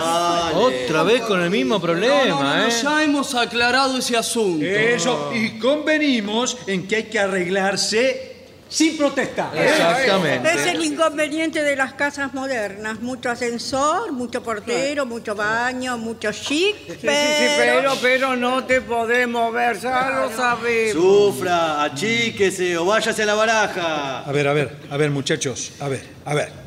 [0.53, 2.69] Otra vez con el mismo problema, No, no, no, ¿eh?
[2.81, 4.65] ya hemos aclarado ese asunto.
[4.65, 8.35] Eso, y convenimos en que hay que arreglarse
[8.67, 9.55] sin protestar.
[9.55, 10.53] Exactamente.
[10.53, 12.99] Es el inconveniente de las casas modernas.
[12.99, 16.75] Mucho ascensor, mucho portero, mucho baño, mucho chic.
[16.87, 20.93] Sí, sí, sí, pero, pero no te podés mover, ya lo sabemos.
[20.93, 24.19] Sufra, achíquese o váyase a la baraja.
[24.19, 26.65] A ver, a ver, a ver, muchachos, a ver, a ver.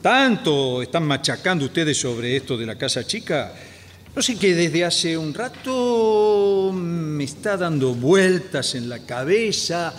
[0.00, 3.52] Tanto están machacando ustedes sobre esto de la casa chica
[4.14, 9.94] no sé que desde hace un rato me está dando vueltas en la cabeza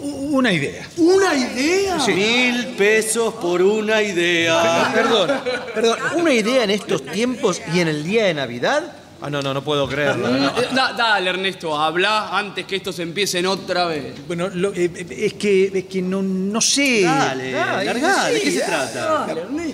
[0.00, 0.88] una idea.
[0.96, 2.00] ¿Una idea?
[2.00, 2.12] Sí.
[2.12, 4.90] Mil pesos por una idea.
[4.94, 5.30] Perdón,
[5.74, 9.03] perdón, ¿una idea en estos tiempos y en el día de Navidad?
[9.20, 10.28] Ah, no, no, no puedo creerlo.
[10.28, 10.48] no.
[10.60, 14.12] Eh, da- dale, Ernesto, habla antes que estos empiecen otra vez.
[14.26, 17.02] Bueno, lo- eh, eh, es que, es que no, no sé.
[17.02, 19.26] Dale, largá, ¿de qué se trata?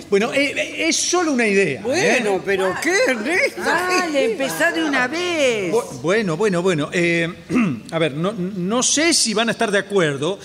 [0.09, 1.81] Bueno, eh, eh, es solo una idea.
[1.81, 1.83] ¿eh?
[1.83, 3.63] Bueno, pero ¿qué, Ernesto?
[3.63, 5.73] Dale, empezá de una vez.
[5.73, 6.89] Bu- Bueno, bueno, bueno.
[6.93, 7.29] eh,
[7.91, 10.39] a ver, no, no sé si van a estar de acuerdo,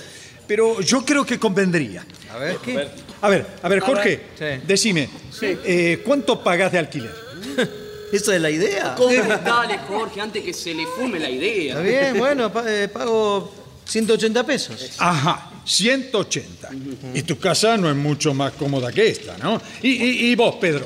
[0.48, 2.04] pero yo creo que convendría.
[2.34, 2.88] A ver, ¿qué?
[3.22, 4.64] A ver, a ver, A Jorge, ver, sí.
[4.68, 5.10] decime,
[5.44, 7.14] eh, ¿cuánto pagás de alquiler?
[8.12, 8.96] ¿Eso es la idea?
[8.98, 9.12] ¿Cómo?
[9.44, 11.70] Dale, Jorge, antes que se le fume la idea.
[11.74, 13.52] Está bien, bueno, pa- eh, pago
[13.86, 14.92] 180 pesos.
[15.00, 16.70] Ajá, 180.
[17.14, 19.62] Y tu casa no es mucho más cómoda que esta, ¿no?
[19.82, 20.86] Y, y- y vos, Pedro.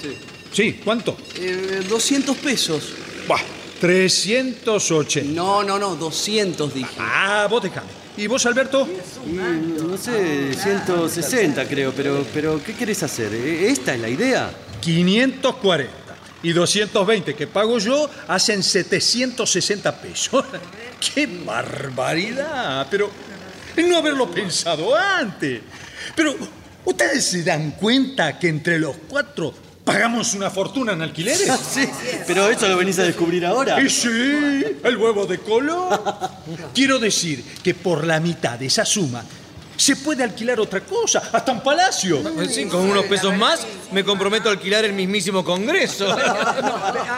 [0.00, 0.16] Sí.
[0.52, 1.16] Sí, ¿cuánto?
[1.36, 2.92] Eh, 200 pesos.
[3.26, 3.40] Buah,
[3.80, 5.32] 380.
[5.32, 6.88] No, no, no, 200 dije.
[6.98, 7.88] Ah, vos déjame.
[8.16, 8.86] ¿Y vos, Alberto?
[9.26, 13.32] No sé, 160 creo, pero, pero ¿qué querés hacer?
[13.32, 14.50] ¿E- ¿Esta es la idea?
[14.82, 16.01] 540.
[16.42, 20.44] Y 220 que pago yo hacen 760 pesos.
[21.14, 22.86] ¡Qué barbaridad!
[22.90, 23.10] Pero
[23.76, 25.60] no haberlo pensado antes.
[26.14, 26.34] Pero,
[26.84, 31.50] ¿ustedes se dan cuenta que entre los cuatro pagamos una fortuna en alquileres?
[31.72, 31.88] sí,
[32.26, 33.80] pero eso lo venís a descubrir ahora.
[33.80, 34.08] Y sí,
[34.82, 36.02] el huevo de color.
[36.74, 39.24] Quiero decir que por la mitad de esa suma
[39.82, 42.22] se puede alquilar otra cosa, hasta un palacio.
[42.48, 46.08] Sí, con unos pesos más me comprometo a alquilar el mismísimo Congreso.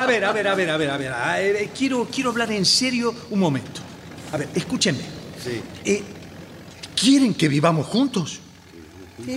[0.00, 1.12] A ver, a ver, a ver, a ver, a ver.
[1.12, 3.80] a ver, eh, quiero, quiero hablar en serio un momento.
[4.32, 5.02] A ver, escúchenme.
[5.84, 6.02] Eh,
[6.98, 8.40] ¿Quieren que vivamos juntos?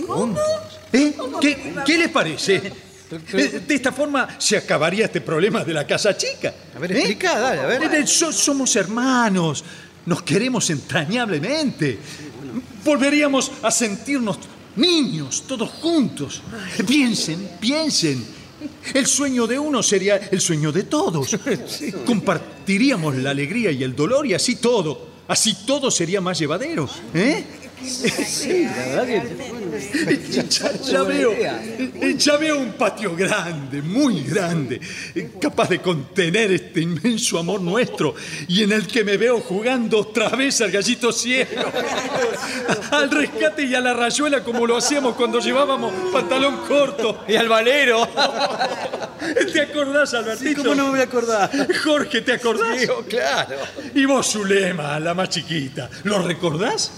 [0.06, 0.42] ¿Juntos?
[0.92, 1.14] ¿Eh?
[1.40, 2.56] ¿Qué, qué les parece?
[3.32, 6.54] Eh, De esta forma se acabaría este problema de la casa chica.
[6.74, 7.94] A ver, explica, dale, a ver.
[7.94, 9.64] Eh, so- somos hermanos,
[10.06, 11.98] nos queremos entrañablemente.
[12.88, 14.38] Volveríamos a sentirnos
[14.76, 16.40] niños, todos juntos.
[16.86, 18.24] Piensen, piensen.
[18.94, 21.36] El sueño de uno sería el sueño de todos.
[22.06, 25.06] Compartiríamos la alegría y el dolor y así todo.
[25.28, 26.88] Así todo sería más llevadero.
[27.12, 27.44] ¿Eh?
[27.84, 29.22] Sí, la verdad que...
[30.30, 31.32] Ya, ya veo,
[32.16, 34.80] ya veo un patio grande, muy grande,
[35.40, 38.14] capaz de contener este inmenso amor nuestro
[38.48, 41.50] y en el que me veo jugando otra vez al gallito ciego,
[42.90, 47.24] al rescate y a la rayuela como lo hacíamos cuando llevábamos pantalón corto.
[47.28, 48.08] Y al valero.
[49.52, 50.62] ¿Te acordás, Albertito?
[50.62, 51.50] ¿Cómo no me voy a acordar?
[51.84, 52.68] Jorge, ¿te acordás?
[52.78, 53.56] Sí, claro.
[53.94, 56.92] Y vos, Zulema, la más chiquita, ¿lo recordás?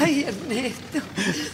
[0.00, 0.98] Ay, Ernesto,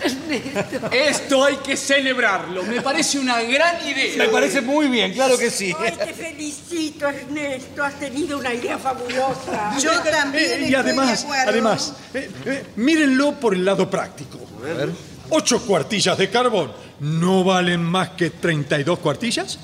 [0.02, 0.90] Ernesto.
[0.90, 2.62] Esto hay que celebrarlo.
[2.64, 4.24] Me parece una gran idea.
[4.24, 5.72] Me parece muy bien, claro que sí.
[5.78, 7.84] Ay, te felicito, Ernesto.
[7.84, 9.78] Has tenido una idea fabulosa.
[9.78, 14.38] Yo también Eh, estoy y además, de además, eh, eh, mírenlo por el lado práctico.
[15.30, 19.58] Ocho cuartillas de carbón no valen más que 32 cuartillas.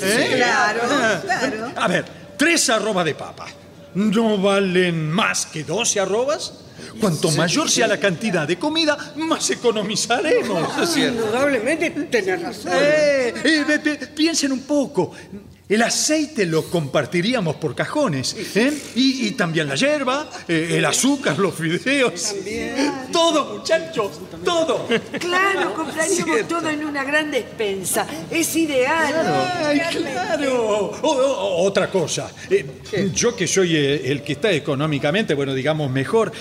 [0.00, 0.34] ¿Eh?
[0.36, 0.80] Claro,
[1.22, 1.72] claro.
[1.76, 2.04] A ver,
[2.36, 3.46] tres arrobas de papa
[3.94, 6.54] no valen más que 12 arrobas.
[7.00, 10.96] Cuanto mayor sea la cantidad de comida, más economizaremos.
[10.96, 12.72] Indudablemente tenés razón.
[12.74, 15.12] Eh, eh, piensen un poco.
[15.68, 18.34] El aceite lo compartiríamos por cajones.
[18.56, 18.72] ¿eh?
[18.94, 22.34] Y, y también la hierba, eh, el azúcar, los fideos.
[23.12, 24.12] Todo, muchachos,
[24.44, 24.88] todo.
[25.18, 28.06] Claro, compraríamos todo en una gran despensa.
[28.30, 29.12] Es ideal.
[29.66, 30.92] Ay, claro.
[31.02, 32.30] O- o- otra cosa.
[32.48, 36.32] eh, yo que soy eh, el que está económicamente, bueno, digamos, mejor,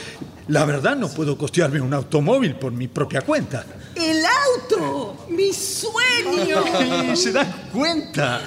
[0.48, 3.66] la verdad no puedo costearme un automóvil por mi propia cuenta.
[3.96, 7.16] El auto, mi sueño.
[7.16, 8.42] ¿Se dan cuenta?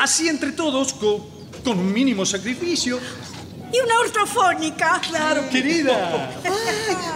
[0.00, 1.26] Así entre todos, co-
[1.64, 2.98] con, un mínimo sacrificio.
[3.74, 5.00] Y una ortofónica.
[5.08, 6.30] Claro, querida.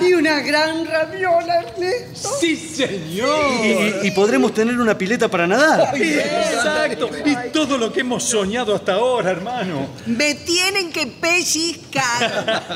[0.00, 2.30] Y una gran rabiola, Ernesto.
[2.40, 3.64] Sí, señor.
[4.02, 5.96] Y, y podremos tener una pileta para nadar.
[5.96, 7.10] Exacto.
[7.24, 9.86] Y todo lo que hemos soñado hasta ahora, hermano.
[10.06, 12.70] Me tienen que pellizcar.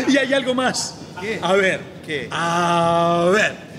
[0.08, 0.96] y hay algo más.
[1.42, 2.00] A ver.
[2.04, 2.28] ¿Qué?
[2.32, 3.69] A ver.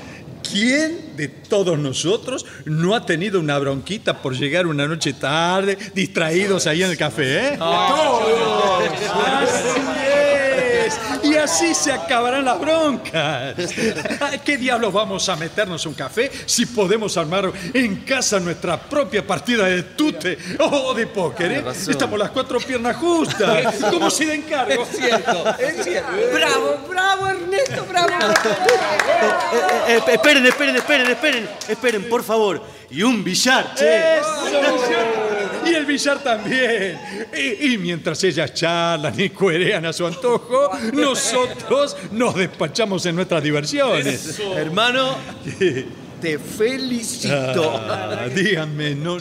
[0.51, 6.67] ¿Quién de todos nosotros no ha tenido una bronquita por llegar una noche tarde, distraídos
[6.67, 7.53] ahí en el café?
[7.53, 7.57] eh?
[11.23, 13.55] Y así se acabarán las broncas.
[14.43, 19.65] ¿Qué diablos vamos a meternos un café si podemos armar en casa nuestra propia partida
[19.65, 21.51] de tute o de póker?
[21.51, 21.63] ¿eh?
[21.89, 23.75] Estamos las cuatro piernas justas.
[23.91, 24.83] ¿Cómo si de encargo?
[24.83, 26.11] Es cierto, es cierto.
[26.33, 28.11] Bravo, bravo, Ernesto, bravo.
[29.87, 32.61] Eh, eh, esperen, esperen, esperen, esperen, esperen, por favor.
[32.89, 34.17] Y un billar, che.
[34.17, 35.50] Eso.
[35.65, 36.99] Y el billar también.
[37.35, 43.43] Y, y mientras ellas charlan y cuerean a su antojo, nosotros nos despachamos en nuestras
[43.43, 44.39] diversiones.
[44.55, 45.15] Hermano,
[46.21, 47.71] te felicito.
[47.75, 49.17] Ah, díganme, ¿no,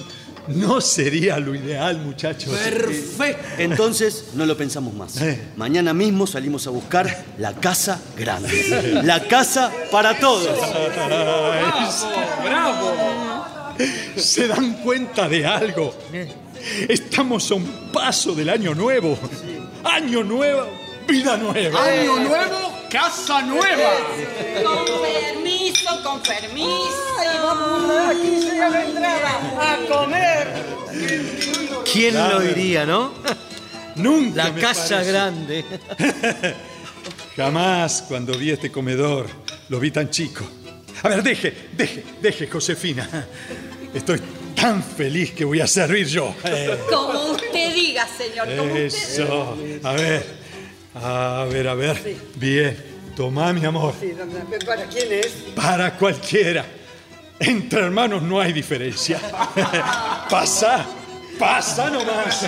[0.49, 2.53] ¿no sería lo ideal, muchachos?
[2.53, 3.45] Perfecto.
[3.59, 5.21] Entonces no lo pensamos más.
[5.57, 9.03] Mañana mismo salimos a buscar la casa grande.
[9.03, 10.49] La casa para todos.
[12.45, 13.60] ¡Bravo!
[14.17, 15.95] ¿Se dan cuenta de algo?
[16.89, 19.19] Estamos a un paso del año nuevo.
[19.85, 20.69] Año nuevo,
[21.09, 21.85] vida nueva.
[21.85, 23.91] Año nuevo, casa nueva.
[24.63, 27.05] Con permiso, con permiso.
[27.19, 30.65] Ay, vamos, aquí se la entrada a comer.
[31.91, 33.13] ¿Quién lo diría, no?
[33.97, 34.45] Nunca.
[34.45, 35.65] La me casa grande.
[37.37, 39.27] Jamás cuando vi este comedor
[39.69, 40.45] lo vi tan chico.
[41.03, 43.09] A ver, deje, deje, deje, Josefina.
[43.95, 44.21] Estoy
[44.55, 46.35] tan feliz que voy a servir yo.
[46.91, 48.47] Como usted diga, señor.
[48.57, 49.57] Como usted Eso.
[49.83, 50.25] A ver,
[50.95, 52.17] a ver, a ver.
[52.37, 52.77] Bien,
[53.17, 53.95] toma mi amor.
[54.01, 55.27] Sí, ¿dónde- ¿Para quién es?
[55.55, 56.65] Para cualquiera.
[57.39, 59.19] Entre hermanos no hay diferencia.
[60.31, 60.87] Pasa,
[61.39, 62.45] pasa nomás.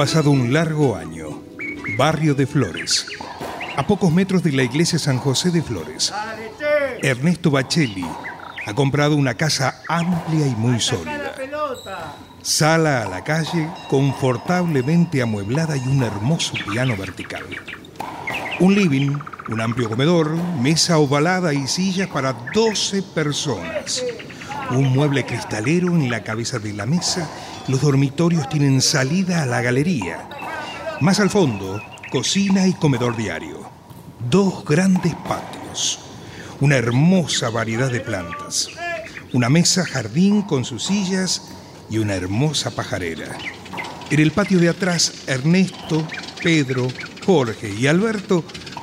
[0.00, 1.42] Pasado un largo año.
[1.98, 3.06] Barrio de Flores.
[3.76, 6.10] A pocos metros de la iglesia San José de Flores.
[7.02, 8.06] Ernesto Bacelli
[8.64, 11.34] ha comprado una casa amplia y muy sólida.
[12.40, 17.44] Sala a la calle, confortablemente amueblada y un hermoso piano vertical.
[18.58, 19.18] Un living,
[19.50, 24.02] un amplio comedor, mesa ovalada y sillas para 12 personas.
[24.70, 27.28] Un mueble cristalero en la cabeza de la mesa.
[27.70, 30.28] Los dormitorios tienen salida a la galería.
[31.00, 33.60] Más al fondo, cocina y comedor diario.
[34.28, 36.00] Dos grandes patios.
[36.60, 38.68] Una hermosa variedad de plantas.
[39.32, 41.52] Una mesa jardín con sus sillas
[41.88, 43.38] y una hermosa pajarera.
[44.10, 46.04] En el patio de atrás, Ernesto,
[46.42, 46.88] Pedro,
[47.24, 48.42] Jorge y Alberto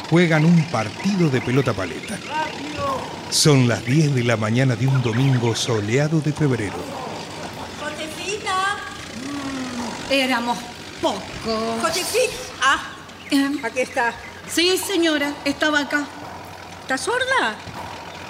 [0.10, 2.18] juegan un partido de pelota paleta.
[3.30, 7.08] Son las 10 de la mañana de un domingo soleado de febrero.
[7.80, 8.78] Josefina.
[9.16, 10.58] Mm, Éramos
[11.02, 11.82] pocos.
[11.82, 12.34] Josefina.
[12.62, 12.80] Ah,
[13.64, 14.14] Aquí está.
[14.50, 16.06] sí, señora, estaba acá.
[16.82, 17.56] ¿Estás sorda?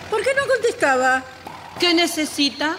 [0.09, 1.23] ¿Por qué no contestaba?
[1.79, 2.77] ¿Qué necesita?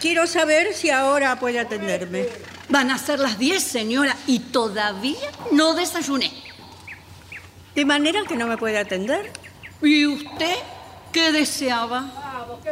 [0.00, 2.26] Quiero saber si ahora puede atenderme.
[2.68, 6.32] Van a ser las 10, señora, y todavía no desayuné.
[7.74, 9.32] ¿De manera que no me puede atender?
[9.80, 10.56] ¿Y usted
[11.12, 12.10] qué deseaba?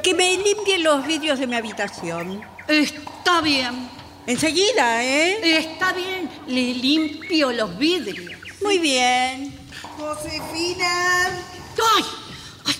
[0.03, 2.43] Que me limpie los vidrios de mi habitación.
[2.67, 3.89] Está bien.
[4.27, 5.59] Enseguida, ¿eh?
[5.59, 8.41] Está bien, le limpio los vidrios.
[8.61, 9.57] Muy bien.
[9.97, 11.29] Josefina.
[11.97, 12.05] ¡Ay!
[12.65, 12.75] ay,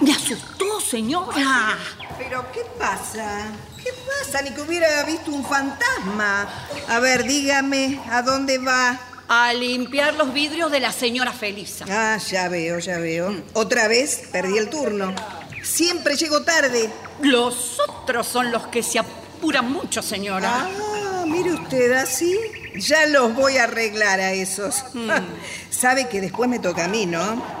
[0.00, 1.78] me asustó, señora.
[2.18, 3.46] ¿Pero qué pasa?
[3.82, 4.42] ¿Qué pasa?
[4.42, 6.46] Ni que hubiera visto un fantasma.
[6.88, 9.00] A ver, dígame, ¿a dónde va?
[9.26, 11.86] A limpiar los vidrios de la señora Felisa.
[11.88, 13.42] Ah, ya veo, ya veo.
[13.54, 15.14] Otra vez perdí el turno.
[15.62, 16.90] Siempre llego tarde.
[17.22, 20.66] Los otros son los que se apuran mucho, señora.
[20.66, 20.89] Ah,
[21.30, 22.38] mire usted, así.
[22.76, 24.84] Ya los voy a arreglar a esos.
[25.70, 27.42] Sabe que después me toca a mí, ¿no?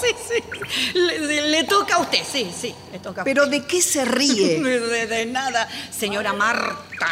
[0.00, 0.42] Sí, sí.
[0.94, 2.74] Le, le toca a usted, sí, sí.
[2.90, 3.60] Le toca a ¿Pero usted.
[3.60, 4.58] de qué se ríe?
[4.62, 7.06] De, de nada, señora Marta.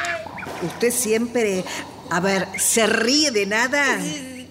[0.63, 1.65] Usted siempre,
[2.11, 3.97] a ver, ¿se ríe de nada?
[3.99, 4.49] De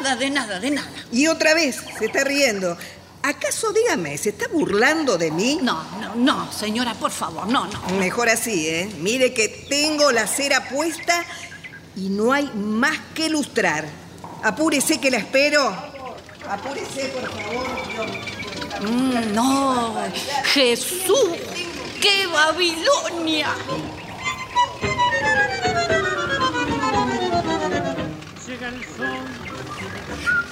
[0.00, 0.88] nada, de nada, de nada.
[1.10, 2.78] Y otra vez, se está riendo.
[3.26, 5.58] ¿Acaso, dígame, se está burlando de mí?
[5.60, 7.98] No, no, no, señora, por favor, no, no.
[7.98, 8.88] Mejor así, ¿eh?
[9.00, 11.24] Mire que tengo la cera puesta
[11.96, 13.84] y no hay más que lustrar.
[14.44, 15.74] Apúrese que la espero.
[16.48, 17.66] Apúrese, por favor.
[18.88, 19.96] Mm, no,
[20.44, 21.30] Jesús,
[22.00, 23.52] qué Babilonia.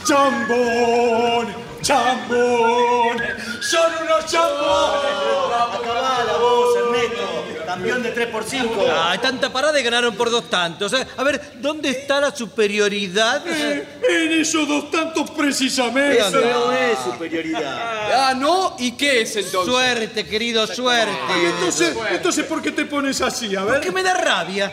[0.09, 1.74] ¡Chambón!
[1.85, 3.19] ¡Chambón!
[3.61, 5.13] ¡Son unos chambones!
[5.53, 7.44] Acabá la voz, Ernesto.
[7.75, 8.87] Campeón de 3 por 5.
[8.89, 10.93] Ah, tanta parada y ganaron por dos tantos.
[10.93, 11.05] ¿eh?
[11.17, 13.45] A ver, ¿dónde está la superioridad?
[13.47, 16.21] En esos dos tantos precisamente.
[16.21, 18.03] Eso no es superioridad.
[18.17, 18.77] Ah, ¿no?
[18.79, 19.73] ¿Y qué es entonces?
[19.75, 21.11] Suerte, querido, suerte.
[21.45, 23.55] Entonces, entonces, ¿por qué te pones así?
[23.57, 23.75] A ver.
[23.75, 24.73] Porque me da rabia.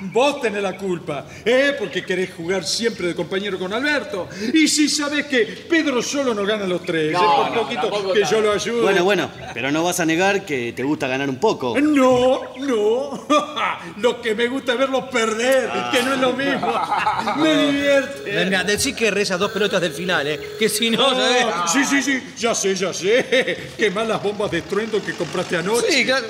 [0.00, 1.74] Vos tenés la culpa, ¿eh?
[1.78, 4.28] Porque querés jugar siempre de compañero con Alberto.
[4.54, 8.12] Y si sabés que Pedro solo no gana los tres, No, es por no, poquito
[8.12, 8.82] que yo lo ayudo.
[8.82, 11.76] Bueno, bueno, pero no vas a negar que te gusta ganar un poco.
[11.82, 13.26] No, no.
[13.98, 16.72] lo que me gusta es verlos perder, que no es lo mismo.
[17.36, 18.44] Me divierte.
[18.44, 20.40] Mira, decí que reza dos pelotas del final, ¿eh?
[20.58, 21.46] Que si no, ¿sabes?
[21.52, 23.72] Ah, sí, sí, sí, ya sé, ya sé.
[23.78, 25.90] Quemar las bombas de estruendo que compraste anoche.
[25.90, 26.26] Sí, claro.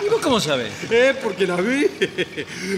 [0.00, 0.72] ¿Y vos cómo sabés?
[0.90, 1.86] Eh, porque la vi.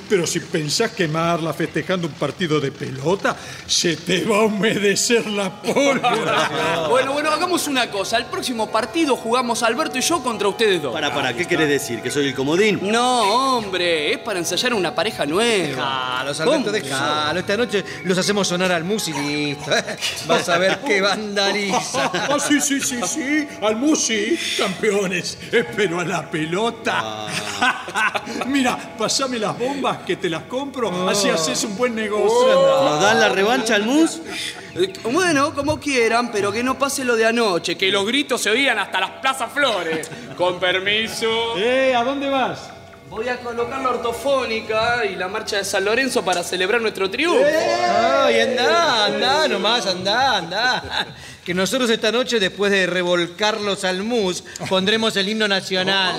[0.08, 3.36] Pero si pensás quemarla festejando un partido de pelota,
[3.66, 6.86] se te va a humedecer la pólvora.
[6.90, 8.16] Bueno, bueno, hagamos una cosa.
[8.18, 10.92] El próximo partido jugamos Alberto y yo contra ustedes dos.
[10.92, 12.00] Para, para, ¿qué querés decir?
[12.02, 12.80] ¿Que soy el comodín?
[12.82, 15.66] No, hombre, es para ensayar una pareja nueva.
[15.68, 16.72] Déjalos, Alberto, ¿Cómo?
[16.72, 17.40] déjalo.
[17.40, 19.72] Esta noche los hacemos sonar al listo.
[19.72, 19.96] ¿eh?
[20.26, 22.10] Vas a ver qué vandaliza.
[22.12, 23.48] Ah, sí, sí, sí, sí.
[23.62, 25.38] Al Musi, campeones.
[25.76, 27.03] Pero a la pelota.
[28.46, 31.08] Mira, pasame las bombas que te las compro.
[31.08, 32.52] Así haces un buen negocio.
[32.84, 34.20] ¿Nos dan la revancha al mus?
[34.74, 38.50] Eh, Bueno, como quieran, pero que no pase lo de anoche, que los gritos se
[38.50, 40.10] oían hasta las plazas flores.
[40.36, 41.56] Con permiso.
[41.56, 42.70] Eh, ¿a dónde vas?
[43.10, 47.44] Voy a colocar la ortofónica y la marcha de San Lorenzo para celebrar nuestro triunfo.
[47.44, 51.06] Ay, andá, andá nomás, andá, andá.
[51.44, 56.16] Que nosotros esta noche, después de revolcarlos al mus, pondremos el himno nacional.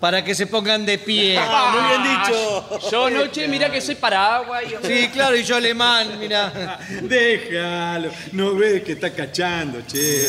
[0.00, 1.38] Para que se pongan de pie.
[1.38, 2.90] muy bien dicho.
[2.90, 4.74] Yo anoche, mirá que soy paraguay.
[4.82, 6.78] Sí, claro, y yo alemán, mira.
[7.02, 8.10] Déjalo.
[8.32, 10.28] No ves que está cachando, che.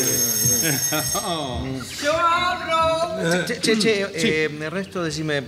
[2.02, 3.44] ¡Yo abro!
[3.46, 5.44] Che, che, che, eh, Ernesto, decime.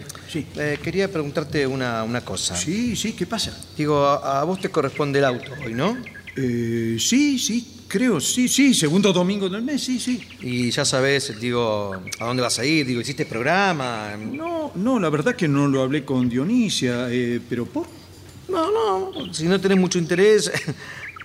[0.57, 2.55] eh, quería preguntarte una, una cosa.
[2.57, 3.53] Sí, sí, ¿qué pasa?
[3.77, 5.97] Digo, a, a vos te corresponde el auto hoy, ¿no?
[6.37, 8.73] Eh, sí, sí, creo, sí, sí.
[8.73, 10.19] Segundo domingo del mes, sí, sí.
[10.41, 14.17] Y ya sabes, digo, a dónde vas a ir, digo, hiciste programa.
[14.17, 17.87] No, no, la verdad que no lo hablé con Dionisia, eh, pero por.
[18.49, 20.51] No, no, si no tenés mucho interés,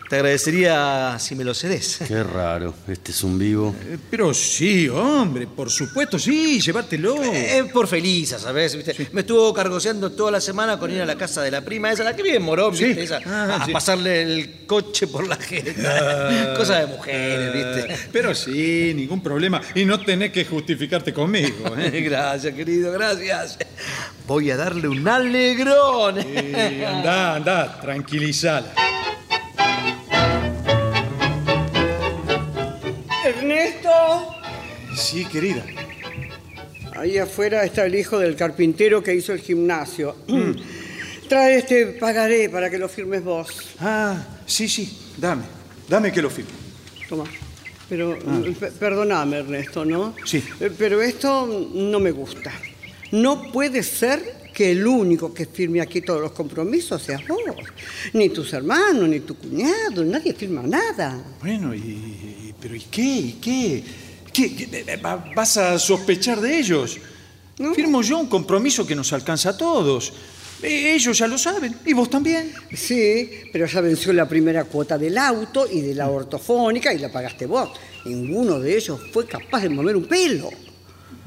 [0.10, 2.00] te agradecería si me lo cedes.
[2.08, 3.76] Qué raro, este es un vivo.
[3.86, 7.22] Eh, pero sí, hombre, por supuesto, sí, llévatelo.
[7.24, 8.76] Es por Felisa, ¿sabes?
[8.76, 8.96] ¿Viste?
[9.12, 12.04] Me estuvo cargoseando toda la semana con ir a la casa de la prima esa,
[12.06, 12.86] la que vive en Morón, Sí.
[12.86, 13.04] ¿viste?
[13.04, 13.72] Esa, Ah, a sí.
[13.74, 16.54] pasarle el coche por la jeta.
[16.56, 18.10] Cosa de mujeres, ¿viste?
[18.14, 19.62] Pero sí, ningún problema.
[19.76, 22.02] Y no tenés que justificarte conmigo, ¿eh?
[22.08, 23.58] Gracias, querido, gracias.
[24.26, 26.22] Voy a darle un alegrón.
[26.22, 28.74] Sí, andá, andá, tranquilizala.
[34.98, 35.64] Sí, querida.
[36.96, 40.16] ahí afuera está el hijo del carpintero que hizo el gimnasio.
[41.30, 43.48] Trae este pagaré para que lo firmes vos.
[43.80, 45.44] Ah, sí, sí, dame.
[45.88, 46.52] Dame que lo firme.
[47.08, 47.26] Toma.
[47.90, 50.14] Pero, eh, pe- perdóname, Ernesto, ¿no?
[50.26, 50.44] Sí.
[50.60, 52.52] Eh, Pero esto no me gusta.
[53.12, 57.40] No puede ser que el único que firme aquí todos los compromisos seas vos.
[58.14, 61.22] Ni tus hermanos, ni tu cuñado, nadie firma nada.
[61.42, 63.02] Bueno, y, y- pero ¿y qué?
[63.04, 63.84] ¿Y qué?
[64.38, 64.56] ¿Qué?
[64.56, 64.84] ¿Qué?
[64.88, 67.00] Eh, va- ¿Vas a sospechar de ellos?
[67.76, 70.14] Firmo yo un compromiso que nos alcanza a todos.
[70.62, 72.54] Eh, Ellos ya lo saben, y vos también.
[72.76, 77.12] Sí, pero ya venció la primera cuota del auto y de la ortofónica y la
[77.12, 77.70] pagaste vos.
[78.06, 80.50] Ninguno de ellos fue capaz de mover un pelo.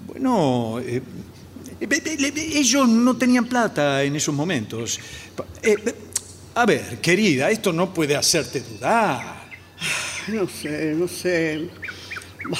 [0.06, 1.02] Bueno, eh,
[1.80, 5.00] eh, eh, eh, ellos no tenían plata en esos momentos.
[5.62, 5.94] Eh, eh,
[6.54, 9.48] a ver, querida, esto no puede hacerte dudar.
[10.28, 11.68] No sé, no sé.
[12.48, 12.58] Bah,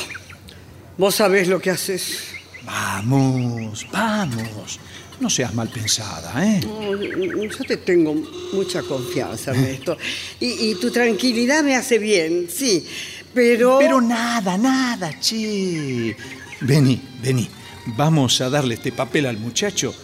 [0.97, 2.25] Vos sabés lo que haces.
[2.65, 4.79] Vamos, vamos.
[5.21, 6.61] No seas mal pensada, ¿eh?
[6.65, 8.15] No, Yo te tengo
[8.53, 9.97] mucha confianza, Ernesto.
[10.41, 12.87] Y, y tu tranquilidad me hace bien, sí.
[13.35, 13.79] Pero.
[13.79, 16.17] Pero nada, nada, che.
[16.63, 17.49] Vení, vení.
[17.97, 19.95] Vamos a darle este papel al muchacho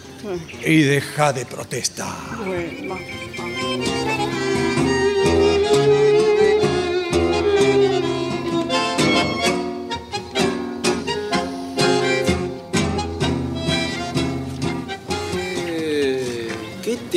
[0.65, 2.37] y deja de protestar.
[2.45, 2.97] Bueno,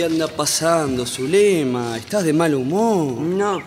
[0.01, 1.99] te anda pasando, Zulema?
[1.99, 3.21] ¿Estás de mal humor?
[3.21, 3.63] No.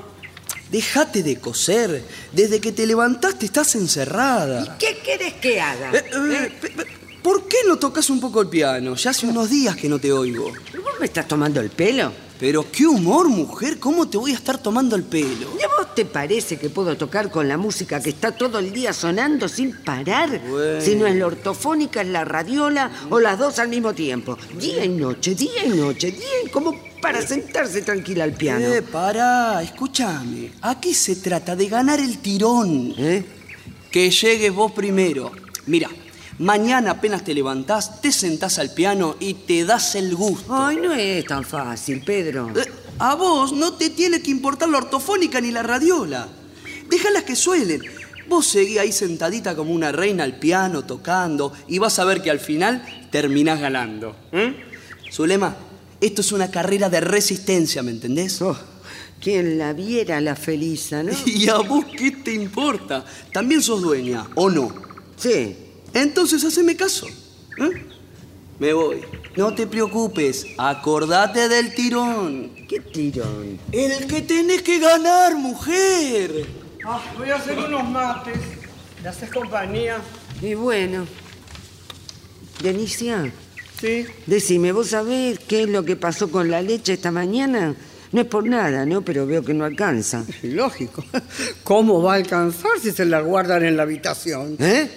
[0.71, 2.03] Déjate de coser.
[2.31, 4.75] Desde que te levantaste estás encerrada.
[4.79, 5.91] ¿Qué querés que haga?
[5.93, 6.71] Eh, eh, pe-
[7.21, 8.95] ¿Por qué no tocas un poco el piano?
[8.95, 10.45] Ya hace unos días que no te oigo.
[10.45, 12.11] ¿Vos me estás tomando el pelo?
[12.43, 13.79] Pero qué humor, mujer.
[13.79, 15.47] ¿Cómo te voy a estar tomando el pelo?
[15.57, 18.73] ¿Y a vos te parece que puedo tocar con la música que está todo el
[18.73, 20.41] día sonando sin parar?
[20.49, 20.81] Bueno.
[20.81, 24.37] Si no es la ortofónica, es la radiola o las dos al mismo tiempo.
[24.59, 28.73] Día y noche, día y noche, día y como para sentarse tranquila al piano.
[28.73, 30.51] Eh, pará, escúchame.
[30.63, 32.93] Aquí se trata de ganar el tirón.
[32.97, 33.23] ¿Eh?
[33.89, 35.31] Que llegues vos primero.
[35.65, 35.89] Mira,
[36.39, 40.53] mañana apenas te levantás, te sentás al piano y te das el gusto.
[40.53, 42.49] Ay, no es tan fácil, Pedro.
[42.55, 46.27] Eh, a vos no te tiene que importar la ortofónica ni la radiola.
[46.89, 47.81] Déjalas que suelen.
[48.27, 52.31] Vos seguí ahí sentadita como una reina al piano, tocando, y vas a ver que
[52.31, 54.15] al final terminás ganando.
[54.31, 54.55] ¿eh?
[55.11, 55.55] Zulema,
[55.99, 58.41] esto es una carrera de resistencia, ¿me entendés?
[58.41, 58.57] Oh,
[59.19, 61.11] quien la viera la feliza, ¿no?
[61.25, 63.05] ¿Y a vos qué te importa?
[63.31, 64.73] También sos dueña, ¿o no?
[65.15, 65.55] Sí.
[65.93, 67.07] Entonces haceme caso.
[67.07, 67.85] ¿eh?
[68.59, 69.01] Me voy.
[69.35, 72.51] No te preocupes, acordate del tirón.
[72.67, 73.59] ¿Qué tirón?
[73.71, 76.45] El que tenés que ganar, mujer.
[76.85, 78.37] Ah, voy a hacer unos mates.
[79.01, 79.97] ¿Le haces compañía?
[80.41, 81.05] Y bueno.
[82.61, 83.31] Denicia,
[83.81, 84.05] Sí.
[84.27, 87.75] decime, ¿vos sabés qué es lo que pasó con la leche esta mañana?
[88.13, 89.01] No es por nada, ¿no?
[89.01, 90.23] Pero veo que no alcanza.
[90.43, 91.03] Lógico.
[91.63, 94.55] ¿Cómo va a alcanzar si se la guardan en la habitación?
[94.59, 94.89] ¿Eh?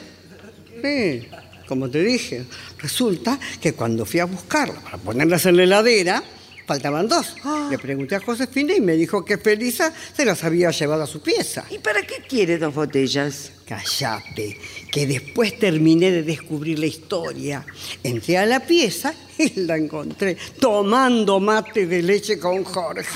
[1.67, 2.45] Como te dije,
[2.79, 6.23] resulta que cuando fui a buscarla para ponerlas en la heladera,
[6.67, 7.35] faltaban dos.
[7.71, 11.21] Le pregunté a Josefina y me dijo que Felisa se las había llevado a su
[11.21, 11.65] pieza.
[11.71, 13.53] ¿Y para qué quiere dos botellas?
[13.67, 14.61] Cállate,
[14.93, 17.67] que después terminé de descubrir la historia.
[18.05, 23.09] Entré a la pieza y la encontré tomando mate de leche con Jorge.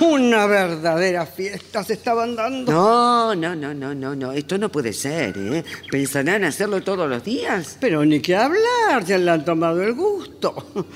[0.00, 2.72] Una verdadera fiesta se estaban dando.
[2.72, 4.32] No, no, no, no, no, no.
[4.32, 5.62] Esto no puede ser, ¿eh?
[5.90, 7.76] ¿Pensarán hacerlo todos los días?
[7.78, 10.86] Pero ni que hablar, ya le han tomado el gusto.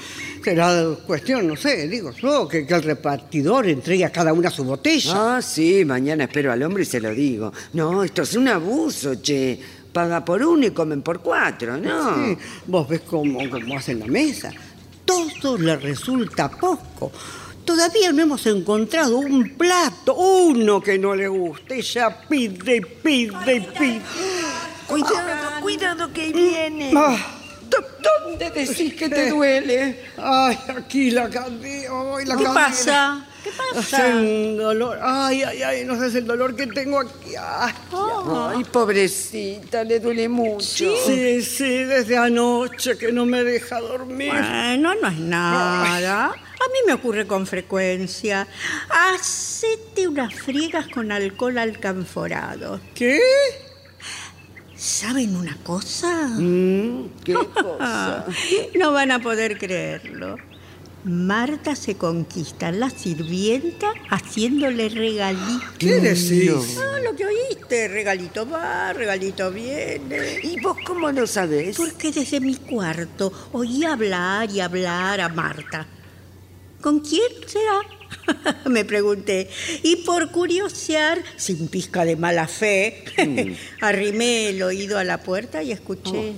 [0.46, 4.62] Será cuestión, no sé, digo yo, que, que el repartidor entregue a cada una su
[4.62, 5.38] botella.
[5.38, 7.52] Ah, sí, mañana espero al hombre y se lo digo.
[7.72, 9.58] No, esto es un abuso, che.
[9.92, 12.14] Paga por uno y comen por cuatro, ¿no?
[12.14, 14.52] Sí, vos ves cómo, cómo hacen la mesa.
[15.04, 17.10] Todo le resulta poco.
[17.64, 21.80] Todavía no hemos encontrado un plato, uno que no le guste.
[21.80, 24.00] Ella pide, pide, pide.
[24.86, 26.92] Cuidado, cuidado que viene.
[26.94, 27.32] Ah.
[27.68, 30.04] ¿Dónde decís que te duele?
[30.16, 31.90] Ay, aquí la cadera.
[32.16, 32.66] Ay, la ¿Qué cadera.
[32.66, 33.26] pasa?
[33.42, 34.06] ¿Qué pasa?
[34.16, 34.98] un dolor.
[35.02, 37.34] Ay, ay, ay, no sé el dolor que tengo aquí.
[37.38, 40.64] Ay, Ay, pobrecita, le duele mucho.
[41.06, 44.32] Sí, sí, desde anoche que no me deja dormir.
[44.32, 46.26] Bueno, no es nada.
[46.26, 48.48] A mí me ocurre con frecuencia.
[48.90, 52.80] Hacete unas friegas con alcohol alcanforado.
[52.94, 53.20] ¿Qué?
[54.76, 56.28] ¿Saben una cosa?
[56.28, 58.26] Mm, ¿Qué cosa?
[58.78, 60.36] No van a poder creerlo.
[61.04, 65.70] Marta se conquista a la sirvienta haciéndole regalitos.
[65.78, 66.78] ¿Qué decís?
[66.82, 70.40] Ah, lo que oíste, regalito va, regalito viene.
[70.42, 71.76] ¿Y vos cómo lo sabés?
[71.76, 75.86] Porque desde mi cuarto oí hablar y hablar a Marta.
[76.80, 77.80] ¿Con quién será?
[78.66, 79.48] Me pregunté.
[79.82, 83.04] Y por curiosear, sin pizca de mala fe,
[83.80, 86.32] arrimé el oído a la puerta y escuché.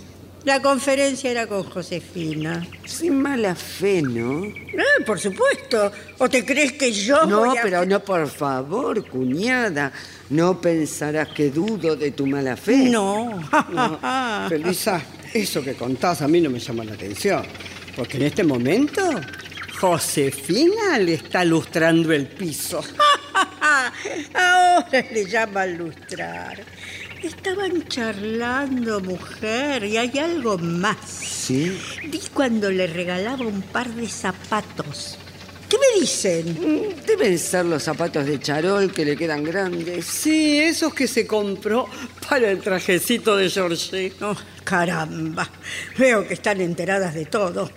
[0.44, 2.66] La conferencia era con Josefina.
[2.86, 4.44] Sin mala fe, ¿no?
[4.44, 5.90] Eh, por supuesto.
[6.18, 9.92] ¿O te crees que yo No, voy a- pero no, por favor, cuñada.
[10.30, 12.76] No pensarás que dudo de tu mala fe.
[12.88, 13.42] No.
[14.48, 15.02] Felisa,
[15.34, 17.42] eso que contás a mí no me llama la atención.
[17.96, 19.02] Porque en este momento,
[19.80, 22.82] Josefina le está lustrando el piso.
[24.34, 26.58] Ahora le llaman lustrar.
[27.22, 30.96] Estaban charlando, mujer, y hay algo más.
[31.08, 31.78] ¿Sí?
[32.08, 35.16] Vi cuando le regalaba un par de zapatos.
[35.68, 36.46] ¿Qué me dicen?
[36.48, 40.06] Mm, Deben ser los zapatos de charol que le quedan grandes.
[40.06, 41.88] Sí, esos que se compró
[42.28, 44.12] para el trajecito de Georgie.
[44.22, 45.48] Oh, caramba,
[45.96, 47.70] veo que están enteradas de todo.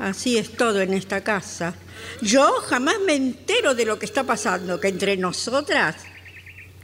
[0.00, 1.74] Así es todo en esta casa.
[2.22, 5.96] Yo jamás me entero de lo que está pasando, que entre nosotras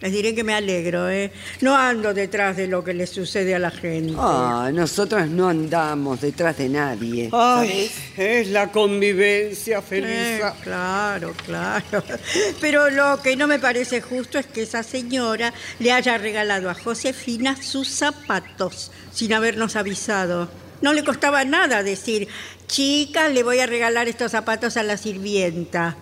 [0.00, 1.32] les diré que me alegro, ¿eh?
[1.62, 4.12] No ando detrás de lo que le sucede a la gente.
[4.18, 7.30] Ah, nosotras no andamos detrás de nadie.
[7.32, 10.54] Ay, es la convivencia, Eh, Felisa.
[10.62, 12.04] claro, claro.
[12.60, 16.74] Pero lo que no me parece justo es que esa señora le haya regalado a
[16.74, 20.50] Josefina sus zapatos sin habernos avisado.
[20.82, 22.28] No le costaba nada decir,
[22.66, 25.96] chica, le voy a regalar estos zapatos a la sirvienta.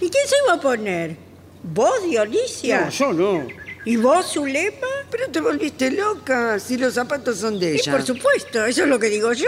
[0.00, 1.16] ¿Y quién se iba a poner?
[1.62, 2.82] ¿Vos, Dionisia?
[2.86, 3.46] No, yo no.
[3.84, 4.86] ¿Y vos, Zulema?
[5.10, 7.92] Pero te volviste loca, si los zapatos son de Y ella.
[7.92, 9.46] por supuesto, eso es lo que digo yo.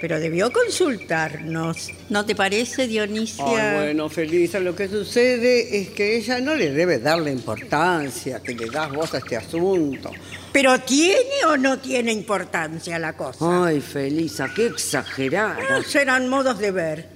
[0.00, 1.90] pero debió consultarnos.
[2.08, 3.44] ¿No te parece, Dionisia?
[3.72, 8.40] Ay, bueno, Felisa, lo que sucede es que ella no le debe dar la importancia
[8.40, 10.10] que le das vos a este asunto.
[10.52, 13.66] ¿Pero tiene o no tiene importancia la cosa?
[13.66, 15.56] Ay, Felisa, qué exagerada.
[15.70, 17.08] Ah, serán modos de ver.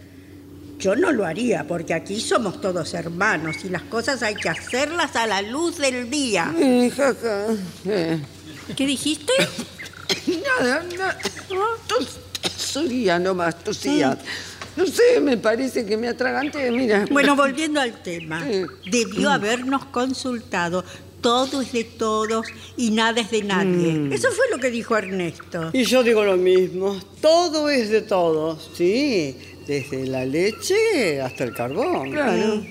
[0.78, 5.14] Yo no lo haría porque aquí somos todos hermanos y las cosas hay que hacerlas
[5.16, 6.53] a la luz del día.
[6.59, 8.20] Eh.
[8.76, 9.33] ¿Qué dijiste?
[10.61, 11.18] Nada, nada.
[11.89, 12.18] Tos-
[12.72, 14.16] Tosía nomás, tosía.
[14.76, 17.05] No sé, me parece que me atraganté, mira.
[17.11, 18.43] Bueno, volviendo al tema,
[18.91, 20.85] debió habernos consultado.
[21.22, 22.46] Todo es de todos
[22.76, 23.92] y nada es de nadie.
[23.92, 24.12] Mm.
[24.12, 25.70] Eso fue lo que dijo Ernesto.
[25.72, 31.54] Y yo digo lo mismo, todo es de todos, sí, desde la leche hasta el
[31.54, 32.10] carbón.
[32.10, 32.62] Claro.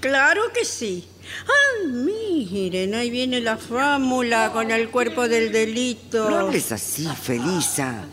[0.00, 1.04] claro que sí.
[1.46, 6.28] Ah, miren, ahí viene la fámula con el cuerpo del delito.
[6.30, 8.04] No hables así, Felisa.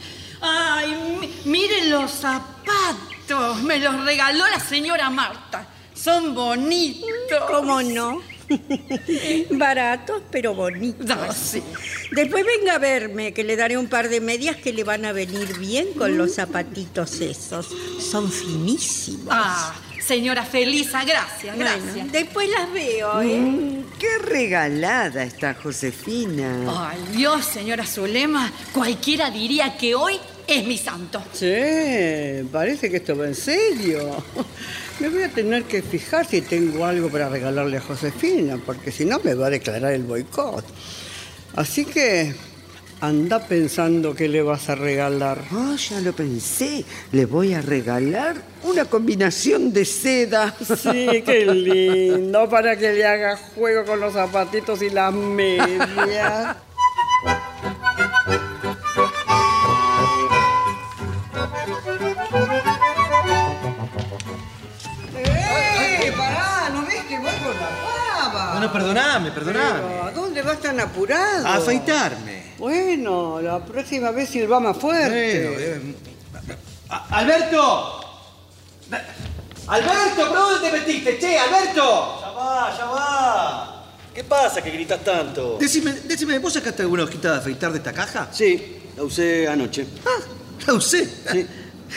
[0.42, 3.62] Ay, mi- miren los zapatos.
[3.64, 5.68] Me los regaló la señora Marta.
[5.94, 7.10] Son bonitos.
[7.50, 8.22] ¿Cómo no?
[9.52, 11.10] Baratos, pero bonitos.
[11.10, 11.62] Ah, sí.
[12.12, 15.12] Después venga a verme, que le daré un par de medias que le van a
[15.12, 17.68] venir bien con los zapatitos esos.
[18.00, 19.28] Son finísimos.
[19.30, 19.74] Ah,
[20.06, 22.12] señora Felisa, gracias, Bueno, gracias.
[22.12, 23.40] después las veo, ¿eh?
[23.40, 26.90] Mm, qué regalada está Josefina.
[26.92, 31.24] Ay, Dios, señora Zulema, cualquiera diría que hoy es mi santo.
[31.34, 34.24] Sí, parece que esto va en serio.
[35.00, 39.04] Me voy a tener que fijar si tengo algo para regalarle a Josefina, porque si
[39.04, 40.64] no me va a declarar el boicot.
[41.56, 42.34] Así que
[43.02, 45.42] anda pensando qué le vas a regalar.
[45.52, 46.86] Oh, ya lo pensé.
[47.12, 50.56] Le voy a regalar una combinación de seda.
[50.60, 56.56] Sí, qué lindo, para que le haga juego con los zapatitos y las medias.
[68.68, 69.80] Bueno, perdoname, perdoname.
[69.82, 71.48] Pero, ¿A dónde vas tan apurado?
[71.48, 72.54] A afeitarme.
[72.58, 75.48] Bueno, la próxima vez silba más fuerte.
[75.48, 75.96] Bueno, eh,
[76.90, 78.02] A- ¡Alberto!
[79.68, 80.16] ¡Alberto!
[80.16, 81.20] ¿Pero dónde te metiste?
[81.20, 82.20] ¡Che, Alberto!
[82.22, 83.86] Ya va, ya va.
[84.14, 85.58] ¿Qué pasa que gritas tanto?
[85.60, 88.30] Decime, decime, ¿vos sacaste alguna hojita de afeitar de esta caja?
[88.32, 89.86] Sí, la usé anoche.
[90.06, 90.22] Ah,
[90.68, 91.08] la usé.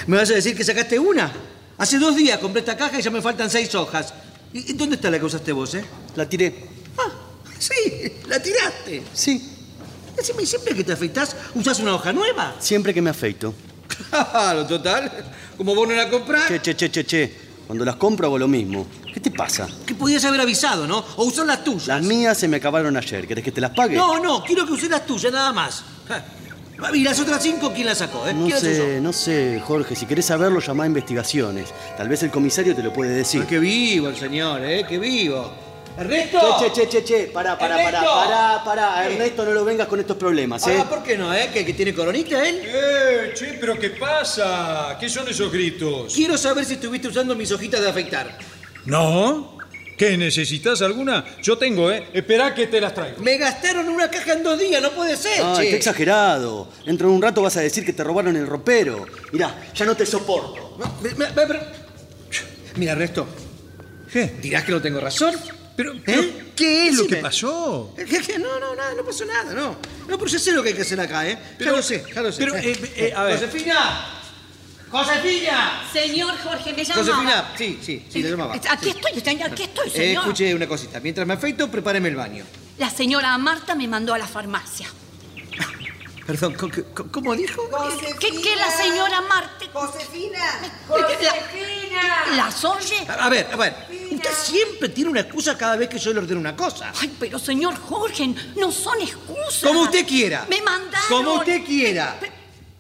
[0.07, 1.31] ¿Me vas a decir que sacaste una?
[1.79, 4.13] Hace dos días compré esta caja y ya me faltan seis hojas.
[4.53, 5.85] ¿Y dónde está la que usaste vos, eh?
[6.17, 6.67] La tiré.
[7.59, 9.03] Sí, la tiraste.
[9.13, 9.55] Sí,
[10.17, 12.55] Decime, ¿siempre que te afeitás usás una hoja nueva?
[12.61, 13.53] siempre que me afeito.
[14.11, 15.11] Claro, total.
[15.57, 17.37] Como vos no la comprás, Che, che, che, che, che.
[17.67, 18.87] Cuando las compro hago lo mismo.
[19.13, 19.67] ¿Qué te pasa?
[19.85, 21.05] que podías haber avisado, ¿no?
[21.17, 21.89] O usar las tuyas.
[21.89, 23.27] Las mías se me acabaron ayer.
[23.27, 23.97] ¿Querés que te las pague?
[23.97, 25.83] No, no, quiero que uses las tuyas, nada más.
[26.95, 28.27] Y las otras cinco, ¿quién las sacó?
[28.29, 28.33] Eh?
[28.33, 28.73] No ¿Quién las usó?
[28.73, 29.97] sé, no sé, Jorge.
[29.97, 31.73] Si querés saberlo, llama a investigaciones.
[31.97, 33.43] Tal vez el comisario te lo puede decir.
[33.45, 34.85] Ah, qué vivo el señor, ¿eh?
[34.89, 35.53] Qué vivo.
[35.99, 36.39] ¡Ernesto!
[36.61, 37.31] Che, che, che, che, che.
[37.33, 38.15] Pará, pará, pará, ¡Ernesto!
[38.15, 39.07] pará, pará.
[39.07, 40.79] Ernesto, no lo vengas con estos problemas, ¿eh?
[40.81, 41.51] Ah, ¿por qué no, eh?
[41.53, 42.63] ¿Que, que tiene coronita él?
[42.65, 44.97] Eh, che, pero ¿qué pasa?
[45.01, 46.15] ¿Qué son esos gritos?
[46.15, 48.39] Quiero saber si estuviste usando mis hojitas de afeitar.
[48.85, 49.58] ¿No?
[49.99, 51.25] ¿Qué, necesitas alguna?
[51.43, 52.07] Yo tengo, ¿eh?
[52.13, 53.21] Esperá que te las traigo.
[53.21, 55.71] Me gastaron una caja en dos días, no puede ser, Ay, che.
[55.71, 56.69] qué exagerado.
[56.87, 59.05] Dentro de un rato vas a decir que te robaron el ropero.
[59.33, 60.79] Mirá, ya no te soporto.
[62.77, 63.27] Mira, Ernesto.
[64.13, 64.37] ¿Qué?
[64.41, 65.35] ¿Dirás que no tengo razón?
[65.77, 66.03] Pero, ¿Eh?
[66.05, 66.23] pero,
[66.55, 67.95] ¿qué es lo que pasó?
[68.39, 69.77] No, no, nada, no pasó nada, no.
[70.09, 71.37] No, pero ya sé lo que hay que hacer acá, ¿eh?
[71.59, 72.39] Pero- ya lo sé, ya lo sé.
[72.45, 73.35] pero, eh, eh, a ver.
[73.39, 74.15] ¡Josefina!
[74.91, 75.83] ¡Josefina!
[75.93, 77.07] Señor Jorge, me llamaba.
[77.07, 78.55] Josefina, sí, sí, sí, le llamaba.
[78.55, 80.23] Aquí estoy, señor, aquí estoy, Eh, señor.
[80.25, 81.01] escuche una cosita.
[81.01, 82.45] Mientras me afeito, prepáreme el baño.
[82.79, 84.89] La señora Marta me mandó a la farmacia.
[86.27, 86.55] Perdón,
[87.11, 87.63] ¿cómo, dijo?
[88.21, 89.65] ¿Qué, qué la señora Marta?
[89.73, 90.39] Josefina.
[92.07, 93.07] La, ¿Las oye?
[93.09, 93.75] A a ver, a ver.
[94.11, 96.93] Usted siempre tiene una excusa cada vez que yo le ordeno una cosa.
[97.01, 99.63] Ay, pero señor Jorge, no son excusas.
[99.63, 100.47] Como usted quiera.
[100.51, 101.09] Me mandaron.
[101.09, 102.19] Como usted quiera.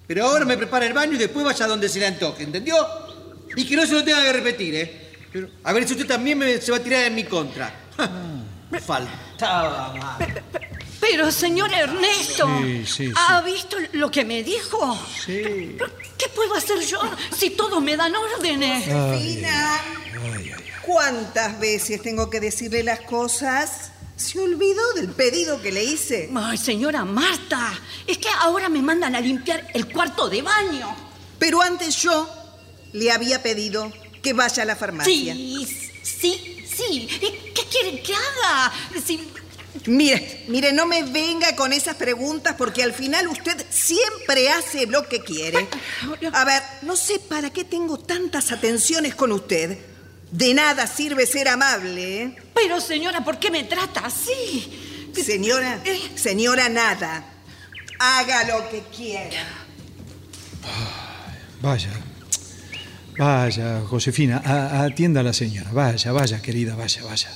[0.09, 2.75] Pero ahora me prepara el baño y después vaya donde se le antoje, ¿entendió?
[3.55, 5.11] Y que no se lo tenga que repetir, ¿eh?
[5.33, 7.73] Pero, a ver si usted también me- se va a tirar en mi contra.
[7.97, 8.11] Ja,
[8.71, 10.19] Me faltaba más.
[11.01, 13.13] Pero señor Ernesto, Sí, sí, sí.
[13.17, 14.99] ¿ha visto lo que me dijo?
[15.25, 15.77] Sí.
[16.19, 17.01] ¿Qué puedo hacer yo
[17.37, 18.85] si todos me dan órdenes?
[18.85, 19.81] Josefina.
[20.83, 23.93] ¿Cuántas veces tengo que decirle las cosas?
[24.19, 26.29] ¿Se olvidó del pedido que le hice?
[26.35, 27.73] Ay, señora Marta,
[28.05, 30.95] es que ahora me mandan a limpiar el cuarto de baño.
[31.39, 32.29] Pero antes yo
[32.93, 35.35] le había pedido que vaya a la farmacia.
[35.35, 35.67] Sí,
[36.03, 37.09] sí, sí.
[37.23, 38.73] ¿Y ¿Qué quieren que haga?
[39.07, 39.21] Si
[39.87, 45.09] Mire, mire, no me venga con esas preguntas porque al final usted siempre hace lo
[45.09, 45.69] que quiere.
[46.33, 49.79] A ver, no sé para qué tengo tantas atenciones con usted.
[50.31, 52.37] De nada sirve ser amable, ¿eh?
[52.55, 55.11] Pero señora, ¿por qué me trata así?
[55.15, 55.81] Señora,
[56.17, 57.25] señora, nada.
[57.99, 59.43] Haga lo que quiera.
[61.61, 61.91] Vaya.
[63.17, 65.71] Vaya, Josefina, a- atienda a la señora.
[65.73, 67.31] Vaya, vaya, querida, vaya, vaya.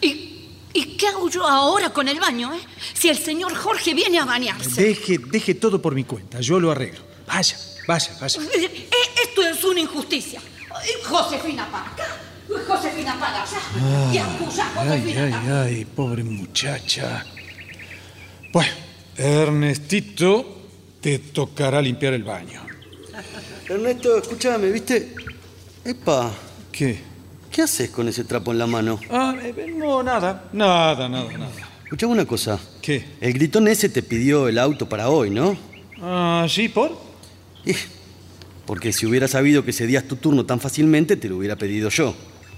[0.00, 2.60] ¿Y qué hago yo ahora con el baño, eh?
[2.94, 4.82] Si el señor Jorge viene a bañarse.
[4.82, 7.00] Deje, deje todo por mi cuenta, yo lo arreglo.
[7.26, 7.56] Vaya,
[7.88, 8.40] vaya, vaya.
[8.42, 8.86] Eh,
[9.22, 10.38] Esto es una injusticia.
[10.40, 12.04] Eh, Josefina para acá,
[12.66, 14.12] Josefina para allá.
[14.12, 15.54] y acusa a Ay, Josefina ay, también.
[15.56, 17.24] ay, pobre muchacha.
[18.52, 18.72] Bueno,
[19.16, 20.62] Ernestito,
[21.00, 22.62] te tocará limpiar el baño.
[23.68, 25.14] Ernesto, escúchame, ¿viste?
[25.84, 26.30] Epa,
[26.72, 26.98] ¿Qué?
[27.50, 29.00] ¿qué haces con ese trapo en la mano?
[29.10, 31.50] Ah, eh, no, nada, nada, nada, nada.
[31.84, 32.58] Escuchame una cosa.
[32.82, 33.16] ¿Qué?
[33.20, 35.56] El gritón ese te pidió el auto para hoy, ¿no?
[36.02, 36.96] Ah, ¿sí, por?
[38.66, 42.14] Porque si hubiera sabido que cedías tu turno tan fácilmente, te lo hubiera pedido yo.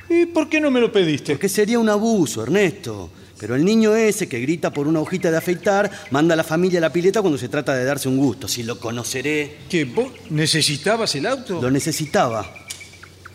[0.08, 1.32] ¿Y por qué no me lo pediste?
[1.32, 3.10] Porque sería un abuso, Ernesto.
[3.38, 6.78] Pero el niño ese que grita por una hojita de afeitar manda a la familia
[6.78, 8.48] a la pileta cuando se trata de darse un gusto.
[8.48, 9.58] Si lo conoceré.
[9.68, 11.62] ¿Que vos necesitabas el auto?
[11.62, 12.52] Lo necesitaba.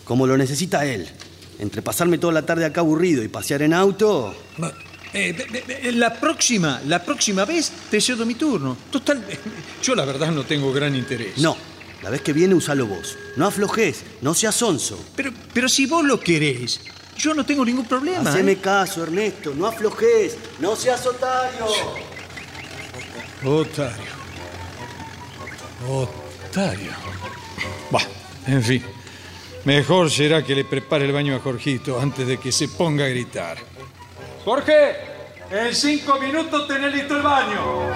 [0.03, 1.07] Como lo necesita él.
[1.59, 4.35] Entre pasarme toda la tarde acá aburrido y pasear en auto.
[5.13, 8.75] Eh, la próxima, la próxima vez te cedo mi turno.
[8.91, 9.23] Total,
[9.83, 11.37] yo la verdad no tengo gran interés.
[11.37, 11.55] No,
[12.03, 13.17] la vez que viene usalo vos.
[13.37, 15.03] No aflojes, no seas sonso.
[15.15, 16.81] Pero, pero si vos lo querés,
[17.17, 18.29] yo no tengo ningún problema.
[18.29, 18.57] Haceme ¿eh?
[18.57, 21.65] caso, Ernesto, no aflojes, no seas otario.
[23.45, 24.13] Otario.
[25.89, 26.91] Otario.
[27.89, 28.05] Bah,
[28.47, 28.83] en fin.
[29.63, 33.07] Mejor será que le prepare el baño a Jorgito antes de que se ponga a
[33.07, 33.57] gritar.
[34.43, 34.97] Jorge,
[35.49, 37.93] en cinco minutos tenés listo el baño.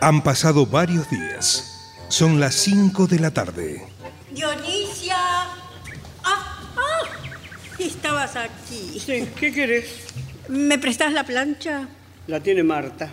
[0.00, 1.94] Han pasado varios días.
[2.08, 3.86] Son las 5 de la tarde.
[4.32, 5.16] Dionisia.
[6.24, 7.08] Ah, ah,
[7.78, 8.98] estabas aquí.
[8.98, 9.86] Sí, ¿qué querés?
[10.48, 11.88] ¿Me prestás la plancha?
[12.26, 13.10] La tiene Marta.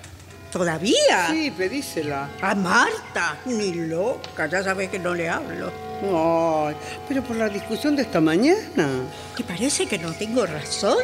[0.51, 1.27] ¿Todavía?
[1.29, 2.27] Sí, pedísela.
[2.41, 5.71] A Marta, ni loca, ya sabes que no le hablo.
[6.01, 6.75] Ay,
[7.07, 9.03] pero por la discusión de esta mañana.
[9.37, 10.97] ¿Te parece que no tengo razón?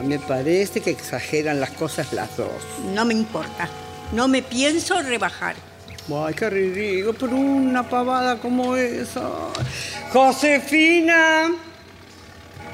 [0.00, 2.50] Me parece que exageran las cosas las dos.
[2.94, 3.68] No me importa.
[4.12, 5.54] No me pienso rebajar.
[6.12, 9.28] Ay, qué ridículo, por una pavada como esa.
[10.12, 11.52] Josefina.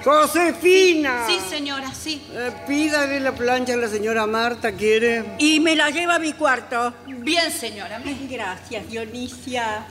[0.04, 1.26] Josefina.
[1.28, 2.22] Sí, señora, sí.
[2.32, 5.24] Eh, pídale la plancha a la señora Marta, ¿quiere?
[5.38, 6.94] Y me la lleva a mi cuarto.
[7.06, 8.00] Bien, señora.
[8.30, 9.86] Gracias, Dionisia.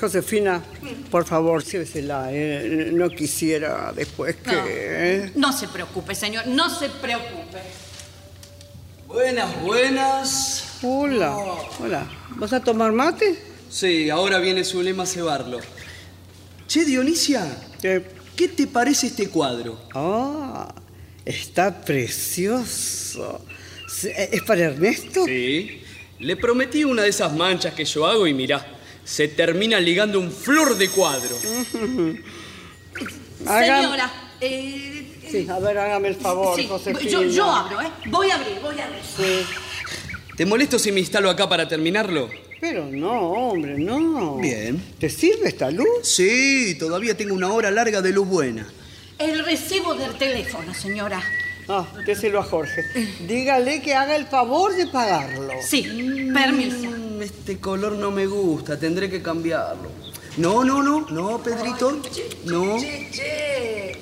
[0.00, 0.62] Josefina,
[1.10, 2.28] por favor, llévesela.
[2.30, 2.90] eh.
[2.92, 4.52] No quisiera después que...
[4.52, 4.64] No.
[4.66, 5.32] eh.
[5.34, 7.58] No se preocupe, señor, no se preocupe.
[9.06, 10.78] Buenas, buenas.
[10.82, 11.36] Hola,
[11.80, 12.06] hola.
[12.36, 13.36] ¿Vas a tomar mate?
[13.68, 15.58] Sí, ahora viene su lema a cebarlo.
[16.68, 17.44] Che, Dionisia,
[17.82, 18.00] ¿qué
[18.48, 19.78] te parece este cuadro?
[19.94, 20.74] Ah,
[21.24, 23.44] está precioso.
[23.88, 25.24] Sí, ¿Es para Ernesto?
[25.24, 25.82] Sí.
[26.20, 28.64] Le prometí una de esas manchas que yo hago y mirá,
[29.04, 31.36] se termina ligando un flor de cuadro.
[33.46, 37.08] Hagan- Señora, eh, Sí, a ver, hágame el favor, sí, Josefina.
[37.10, 37.86] yo, yo abro, ¿eh?
[38.06, 39.00] Voy a abrir, voy a abrir.
[40.36, 42.28] ¿Te molesto si me instalo acá para terminarlo?
[42.60, 44.36] Pero no, hombre, no.
[44.36, 44.82] Bien.
[44.98, 45.86] ¿Te sirve esta luz?
[46.02, 48.66] Sí, todavía tengo una hora larga de luz buena.
[49.18, 51.22] El recibo del teléfono, señora.
[51.68, 52.82] Ah, déselo a Jorge.
[53.26, 55.52] Dígale que haga el favor de pagarlo.
[55.66, 55.82] Sí,
[56.34, 56.90] permiso.
[56.90, 59.90] Mm, Este color no me gusta, tendré que cambiarlo.
[60.36, 62.00] No, no, no, no, Pedrito.
[62.44, 62.78] No.
[62.80, 63.92] Che, che,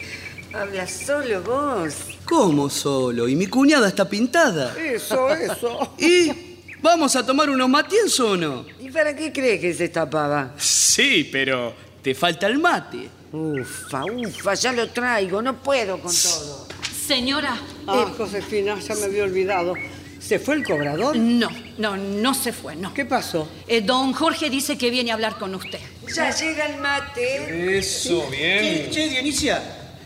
[0.55, 1.95] hablas solo vos.
[2.25, 3.29] ¿Cómo solo?
[3.29, 4.75] ¿Y mi cuñada está pintada?
[4.79, 5.95] Eso, eso.
[5.99, 6.48] ¿Y
[6.83, 8.65] vamos a tomar unos matienzos o no?
[8.81, 10.55] ¿Y para qué crees que se escapaba?
[10.59, 13.09] Sí, pero te falta el mate.
[13.33, 16.67] Ufa, ufa, ya lo traigo, no puedo con todo.
[17.07, 17.57] Señora.
[17.87, 19.75] Ah, eh, Josefina, ya me había olvidado.
[20.19, 21.17] ¿Se fue el cobrador?
[21.17, 21.49] no,
[21.79, 22.93] no, no se fue, no.
[22.93, 23.49] ¿Qué pasó?
[23.67, 25.79] Eh, don Jorge dice que viene a hablar con usted.
[26.15, 27.79] Ya llega el mate.
[27.79, 29.63] Eso, Che, che, Dionisia,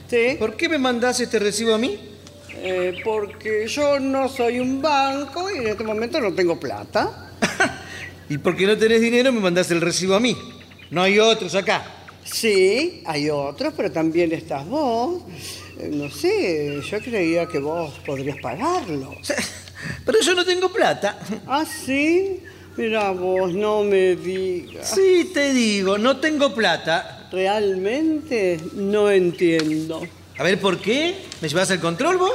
[0.09, 0.37] ¿Sí?
[0.39, 1.99] ¿por qué me mandás este recibo a mí?
[2.65, 7.31] Eh, porque yo no soy un banco y en este momento no tengo plata.
[8.29, 10.35] Y porque no tenés dinero me mandás el recibo a mí.
[10.91, 11.85] No hay otros acá.
[12.25, 15.23] Sí, hay otros, pero también estás vos.
[15.79, 19.15] Eh, No sé, yo creía que vos podrías pagarlo.
[20.07, 21.19] Pero yo no tengo plata.
[21.47, 22.41] ¿Ah, sí?
[22.77, 24.89] Mira vos, no me digas.
[24.95, 27.29] Sí, te digo, no tengo plata.
[27.31, 30.07] Realmente no entiendo.
[30.39, 31.17] A ver, ¿por qué?
[31.41, 32.33] ¿Me llevas el control vos?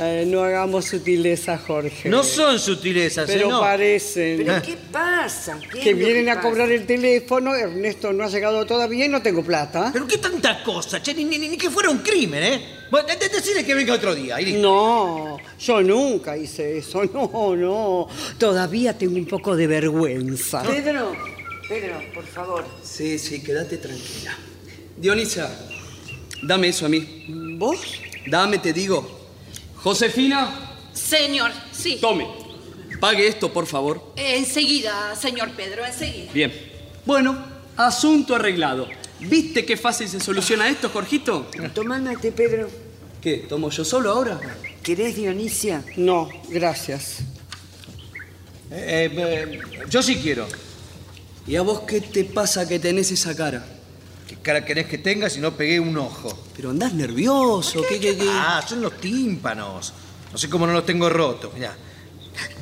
[0.00, 2.08] Eh, no hagamos sutileza, Jorge.
[2.08, 3.32] No son sutilezas, ¿eh?
[3.34, 3.60] Pero No.
[3.60, 4.38] parecen.
[4.44, 5.58] ¿Pero qué pasa?
[5.60, 6.48] ¿Qué Que es lo vienen a pasa?
[6.48, 9.90] cobrar el teléfono, Ernesto no ha llegado todavía y no tengo plata.
[9.92, 11.02] ¿Pero qué tanta cosa?
[11.02, 12.62] Che, ni, ni- ni que fuera un crimen, ¿eh?
[12.90, 14.40] Bueno, de- de- decirle que venga otro día.
[14.40, 14.60] y listo.
[14.62, 18.08] No, yo nunca hice eso, no, no.
[18.38, 20.62] Todavía tengo un poco de vergüenza.
[20.62, 21.12] Pedro,
[21.68, 22.64] Pedro, por favor.
[22.82, 24.36] Sí, sí, quédate tranquila.
[24.96, 25.48] Dionisia,
[26.42, 27.24] dame eso a mí.
[27.58, 27.78] ¿Vos?
[28.28, 29.18] Dame, te digo.
[29.76, 31.98] Josefina, Señor, sí.
[32.00, 32.26] tome.
[33.00, 34.12] Pague esto, por favor.
[34.16, 36.32] Enseguida, señor Pedro, enseguida.
[36.32, 36.52] Bien.
[37.06, 37.38] Bueno,
[37.76, 38.88] asunto arreglado.
[39.20, 41.48] ¿Viste qué fácil se soluciona esto, Jorgito?
[41.74, 42.68] Tománate, Pedro.
[43.20, 43.38] ¿Qué?
[43.48, 44.40] ¿Tomo yo solo ahora?
[44.82, 45.84] ¿Querés, Dionisia?
[45.96, 47.18] No, gracias.
[48.70, 50.46] Eh, eh, yo sí quiero.
[51.46, 53.64] ¿Y a vos qué te pasa que tenés esa cara?
[54.28, 56.38] ¿Qué cara querés que tenga si no pegué un ojo?
[56.54, 58.28] Pero andás nervioso, ¿qué, qué, qué?
[58.30, 59.94] Ah, son los tímpanos.
[60.30, 61.74] No sé cómo no los tengo rotos, mirá.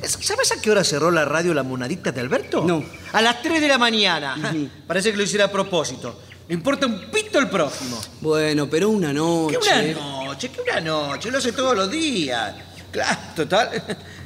[0.01, 2.63] ¿Sabes a qué hora cerró la radio La Monadita de Alberto?
[2.63, 2.83] No.
[3.11, 4.37] A las 3 de la mañana.
[4.87, 6.21] Parece que lo hiciera a propósito.
[6.47, 7.99] Le importa un pito el próximo.
[8.21, 9.57] Bueno, pero una noche.
[9.59, 10.49] ¿Qué una noche?
[10.49, 11.29] ¿Qué una noche?
[11.29, 12.55] Lo hace todos los días.
[12.91, 13.69] Claro, total.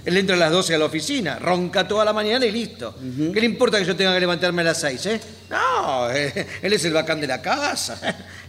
[0.04, 2.96] Él entra a las 12 a la oficina, ronca toda la mañana y listo.
[3.34, 5.22] ¿Qué le importa que yo tenga que levantarme a las 6, eh?
[5.50, 8.00] No, eh, él es el bacán de la casa.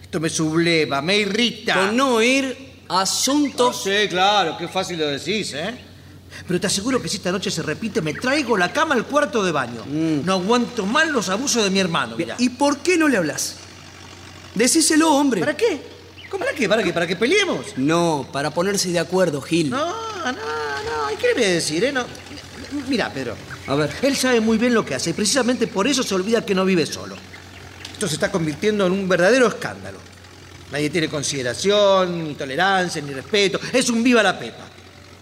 [0.02, 1.74] Esto me subleva, me irrita.
[1.74, 3.82] Con no ir asuntos.
[3.82, 5.74] Sí, claro, qué fácil lo decís, ¿eh?
[6.46, 9.44] Pero te aseguro que si esta noche se repite, me traigo la cama al cuarto
[9.44, 9.84] de baño.
[9.86, 12.36] No aguanto más los abusos de mi hermano, mira.
[12.38, 13.56] ¿Y por qué no le hablas?
[14.54, 15.40] Decíselo, hombre.
[15.40, 15.80] ¿Para qué?
[16.30, 16.68] ¿Cómo para qué?
[16.68, 16.92] ¿Para qué?
[16.92, 17.66] ¿Para que peleemos?
[17.76, 19.68] No, para ponerse de acuerdo, Gil.
[19.68, 19.86] No,
[20.32, 21.10] no, no.
[21.12, 21.92] ¿Y qué le voy a decir, eh?
[21.92, 22.04] No.
[22.88, 23.36] Mira, Pedro.
[23.66, 23.90] A ver.
[24.02, 26.64] Él sabe muy bien lo que hace y precisamente por eso se olvida que no
[26.64, 27.16] vive solo.
[27.92, 29.98] Esto se está convirtiendo en un verdadero escándalo.
[30.72, 33.60] Nadie tiene consideración, ni tolerancia, ni respeto.
[33.72, 34.68] Es un viva la pepa.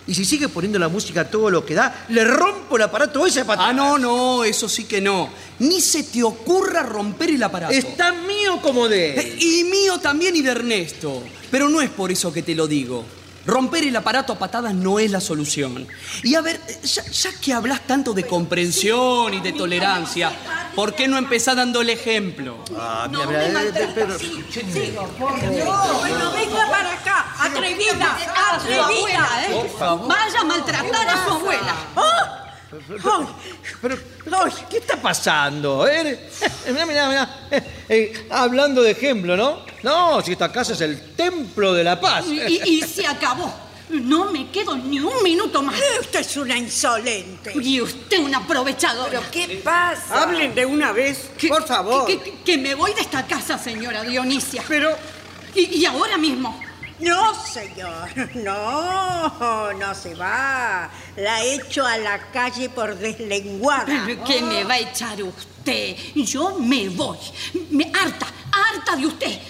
[0.07, 3.27] Y si sigue poniendo la música a todo lo que da, le rompo el aparato
[3.27, 5.29] ese para Ah, no, no, eso sí que no.
[5.59, 7.73] Ni se te ocurra romper el aparato.
[7.73, 9.19] Es tan mío como de él.
[9.19, 11.23] Eh, Y mío también y de Ernesto.
[11.51, 13.05] Pero no es por eso que te lo digo.
[13.51, 15.89] Romper el aparato a patadas no es la solución.
[16.23, 20.31] Y a ver, ya, ya que hablas tanto de comprensión y de tolerancia,
[20.77, 22.65] ¿por qué no empezás dando el ejemplo?
[22.79, 24.19] Ah, No me maltrates.
[24.21, 25.69] Sí, sigo, por Dios.
[25.99, 28.17] Bueno, venga para acá, atrevida,
[28.55, 29.53] atrevida, ¿eh?
[29.53, 30.09] Por favor.
[30.09, 31.75] Vaya a maltratar a su abuela.
[31.97, 32.37] ¡Ah!
[32.73, 33.27] ¡Ay!
[33.83, 33.97] Pero,
[34.69, 35.87] ¿qué está pasando?
[35.89, 36.29] Eh?
[36.69, 37.47] Mirá, mirá, mirá.
[37.51, 39.63] Eh, eh, hablando de ejemplo, ¿no?
[39.83, 42.27] No, si esta casa es el templo de la paz.
[42.27, 43.53] Y, se acabó.
[43.89, 45.75] No me quedo ni un minuto más.
[46.01, 47.53] Usted es una insolente.
[47.61, 49.09] Y usted un aprovechador.
[49.11, 50.23] ¿Pero qué pasa?
[50.23, 52.07] Hablen de una vez, por favor.
[52.07, 54.63] Que, que- que me voy de esta casa, señora Dionisia.
[54.69, 54.97] Pero...
[55.57, 56.61] Y, y ahora mismo.
[57.01, 60.91] No, señor, no, no se va.
[61.17, 64.07] La echo a la calle por deslenguada.
[64.27, 65.97] ¿Qué me va a echar usted?
[66.15, 67.19] Yo me voy.
[67.71, 69.41] Me harta, harta de usted.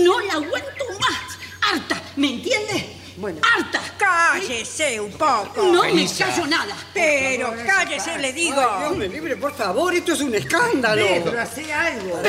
[0.00, 1.38] No la aguanto más.
[1.60, 2.97] Harta, ¿me entiende?
[3.18, 3.40] Bueno.
[3.42, 3.80] Harta.
[3.98, 5.62] Cállese un poco.
[5.64, 6.76] No me callo nada.
[6.94, 8.60] Pero cállese, le digo.
[8.60, 11.04] Ay, Dios me libre, por favor, esto es un escándalo.
[11.04, 12.20] Pedro, hace algo.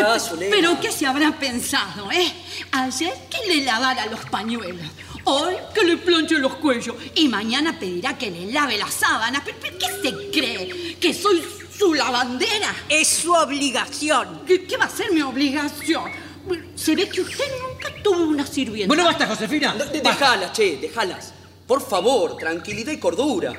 [0.50, 2.34] Pero ¿qué se habrá pensado, eh?
[2.72, 4.88] Ayer que le lavara los pañuelos.
[5.26, 6.96] Hoy que le planche los cuellos.
[7.16, 9.44] Y mañana pedirá que le lave las sábanas.
[9.46, 10.98] ¿Pero, pero qué se cree?
[11.00, 11.44] ¿Que soy
[11.78, 12.74] su lavandera?
[12.90, 14.42] Es su obligación.
[14.48, 16.29] ¿Qué, qué va a ser mi obligación?
[16.76, 18.88] Se ve que usted nunca tuvo una sirvienta.
[18.88, 19.74] Bueno, basta, Josefina.
[19.76, 21.34] De- de- Dejalas, che, dejalas.
[21.68, 23.54] Por favor, tranquilidad y cordura.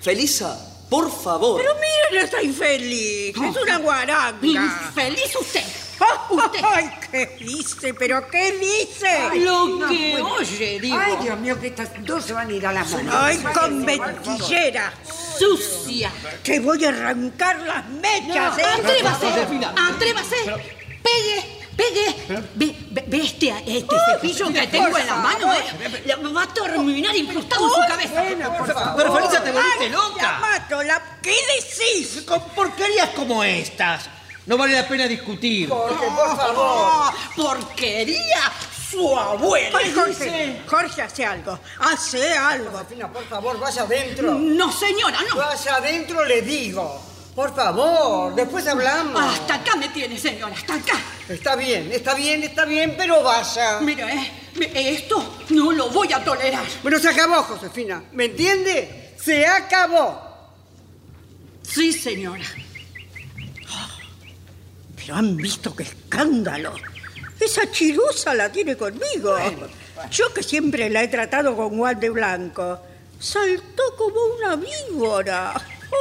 [0.00, 0.58] Felisa,
[0.90, 1.60] por favor.
[1.60, 3.34] Pero miren, está infeliz.
[3.36, 4.46] Es una guaranga.
[4.46, 5.64] Infeliz usted.
[6.30, 6.60] Usted.
[6.64, 7.94] Ay, ¿qué dice?
[7.94, 9.38] ¿Pero qué dice?
[9.44, 10.98] Lo no que oye, digo.
[10.98, 13.14] Ay, Dios mío, que estas dos se van a ir a las manos.
[13.16, 14.92] Ay, con mentillera.
[15.38, 16.10] Sucia.
[16.42, 18.62] Que voy a arrancar las mechas, ¿eh?
[18.74, 19.26] Atrévase.
[19.76, 20.36] Atrévase.
[21.02, 21.63] Pegue.
[21.76, 22.14] Pegue.
[22.54, 25.64] Ve, ve- ve este, este cepillo que tengo en la mano, ¿eh?
[26.34, 28.94] Va a terminar incrustado en su cabeza.
[28.96, 30.38] Pero Felisa, te volviste loca.
[30.40, 31.02] mato, la...
[31.22, 32.22] ¿Qué decís?
[32.26, 34.04] Con porquerías como estas.
[34.46, 35.68] No vale la pena discutir.
[35.68, 37.14] Jorge, por favor.
[37.34, 38.52] Porquería.
[38.90, 39.76] Su abuela.
[39.82, 41.58] Ay, Jorge, Jorge, hace algo.
[41.80, 42.70] Hace algo.
[42.70, 44.34] Josefina, por favor, vaya adentro.
[44.34, 45.36] No, señora, no.
[45.36, 47.02] Vaya adentro, le digo.
[47.34, 49.20] Por favor, después hablamos.
[49.20, 51.00] Hasta acá me tiene, señora, hasta acá.
[51.28, 53.80] Está bien, está bien, está bien, pero vaya.
[53.80, 54.04] Mire,
[54.60, 56.64] eh, esto no lo voy a tolerar.
[56.82, 58.04] Bueno, se acabó, Josefina.
[58.12, 59.14] ¿Me entiende?
[59.20, 60.34] Se acabó.
[61.62, 62.44] Sí, señora.
[64.94, 66.72] Pero han visto qué escándalo.
[67.40, 69.36] Esa chirusa la tiene conmigo.
[70.10, 72.80] Yo que siempre la he tratado con guante blanco.
[73.18, 75.54] Saltó como una víbora.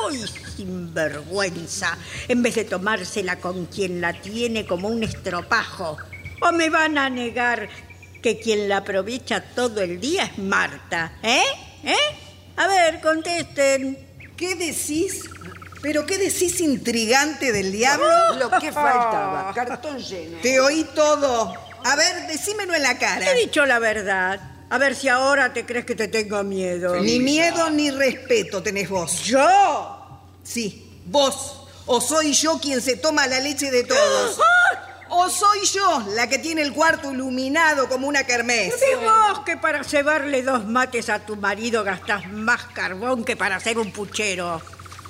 [0.10, 0.24] ¡Ay,
[0.56, 1.97] sinvergüenza!
[2.28, 5.97] En vez de tomársela con quien la tiene como un estropajo.
[6.41, 7.70] ¿O me van a negar
[8.22, 11.14] que quien la aprovecha todo el día es Marta?
[11.24, 11.41] ¿Eh?
[11.84, 11.95] ¿Eh?
[12.56, 13.97] A ver, contesten.
[14.38, 15.30] ¿Qué decís?
[15.82, 18.08] ¿Pero qué decís intrigante del diablo?
[18.39, 20.38] Lo que faltaba, cartón lleno.
[20.41, 21.54] Te oí todo.
[21.84, 23.30] A ver, decímelo en la cara.
[23.30, 24.39] He dicho la verdad.
[24.70, 26.95] A ver si ahora te crees que te tengo miedo.
[26.95, 29.24] Ni miedo ni respeto tenés vos.
[29.24, 30.03] ¿Yo?
[30.54, 31.62] Sí, vos.
[31.88, 34.39] O soy yo quien se toma la leche de todos.
[35.16, 38.74] O soy yo la que tiene el cuarto iluminado como una kermés.
[38.74, 43.58] Y vos que para cebarle dos mates a tu marido gastás más carbón que para
[43.58, 44.60] hacer un puchero.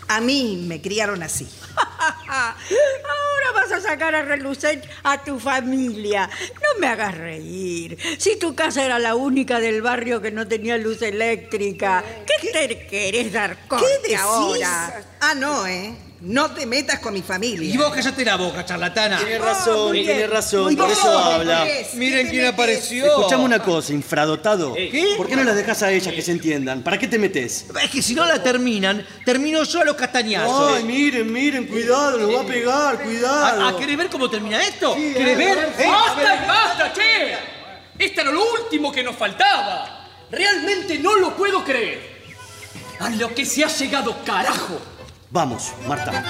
[0.07, 1.47] A mí me criaron así.
[2.27, 6.29] Ahora vas a sacar a relucir a tu familia.
[6.55, 7.97] No me hagas reír.
[8.17, 12.87] Si tu casa era la única del barrio que no tenía luz eléctrica, ¿qué te
[12.87, 15.03] querés dar cuenta ahora?
[15.19, 15.95] Ah, no, ¿eh?
[16.25, 17.73] No te metas con mi familia.
[17.73, 19.17] Y vos cállate la boca, charlatana.
[19.17, 20.05] Tiene razón, bien.
[20.05, 21.65] tiene razón, Muy por eso habla.
[21.65, 22.53] ¿Qué te Miren quién metes?
[22.53, 23.05] apareció.
[23.07, 24.73] Escuchame una cosa, infradotado.
[24.73, 25.15] ¿Qué?
[25.17, 26.81] ¿Por qué no las dejas a ellas que se entiendan?
[26.81, 27.65] ¿Para qué te metes?
[27.83, 30.77] Es que si no la terminan, termino yo a los castañazos.
[30.77, 33.61] Ay, miren, miren, cuidado, nos va a pegar, cuidado.
[33.61, 34.95] ¿A, a querés ver cómo termina esto?
[34.95, 35.73] ¿Querés ver?
[35.77, 35.87] ¿Eh?
[35.89, 37.33] ¡Basta y basta, che!
[37.99, 40.07] Esto era lo último que nos faltaba.
[40.31, 42.13] Realmente no lo puedo creer.
[42.99, 44.79] A lo que se ha llegado, carajo.
[45.33, 46.23] Vamos, Marta.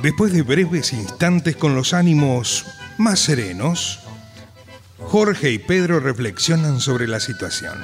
[0.00, 2.64] Después de breves instantes con los ánimos
[2.98, 3.98] más serenos,
[5.00, 7.80] Jorge y Pedro reflexionan sobre la situación.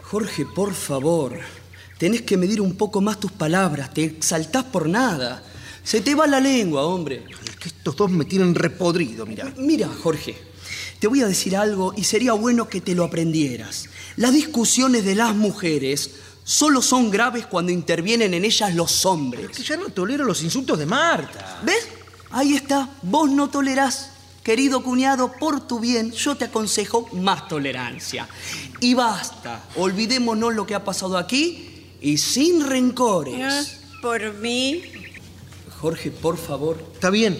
[0.00, 1.38] Jorge, por favor,
[1.98, 5.42] tenés que medir un poco más tus palabras, te exaltás por nada.
[5.82, 7.24] Se te va la lengua, hombre.
[7.60, 9.52] Que estos dos me tienen repodrido, mira.
[9.58, 10.53] Mira, Jorge,
[11.04, 13.90] te voy a decir algo y sería bueno que te lo aprendieras.
[14.16, 16.12] Las discusiones de las mujeres
[16.44, 19.50] solo son graves cuando intervienen en ellas los hombres.
[19.54, 21.60] Que ya no tolero los insultos de Marta.
[21.62, 21.88] ¿Ves?
[22.30, 24.12] Ahí está, vos no tolerás.
[24.42, 28.26] Querido cuñado, por tu bien, yo te aconsejo más tolerancia.
[28.80, 33.76] Y basta, olvidémonos lo que ha pasado aquí y sin Ah, rencores.
[34.00, 34.80] Por mí.
[35.82, 36.82] Jorge, por favor.
[36.94, 37.38] Está bien.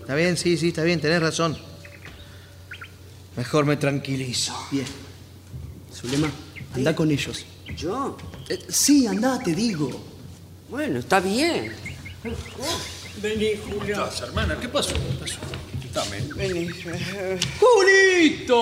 [0.00, 1.69] Está bien, sí, sí, está bien, tenés razón.
[3.36, 4.52] Mejor me tranquilizo.
[4.70, 4.86] Bien.
[5.94, 6.30] Zulema,
[6.74, 7.44] anda con ellos.
[7.76, 8.16] ¿Yo?
[8.48, 9.90] Eh, sí, anda, te digo.
[10.68, 11.72] Bueno, está bien.
[13.22, 14.08] Vení, Julio.
[14.22, 14.58] hermana?
[14.60, 14.94] ¿Qué pasó?
[14.94, 15.38] ¿Qué pasó?
[15.92, 16.20] Dame.
[16.36, 16.68] Vení.
[17.58, 18.54] ¡Julito!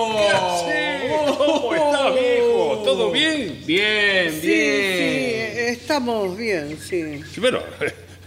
[1.36, 2.82] ¿Cómo está, viejo?
[2.84, 3.62] ¿Todo bien?
[3.66, 5.52] Bien, Sí, bien.
[5.54, 7.20] sí, estamos bien, sí.
[7.34, 7.62] Sí, Pero,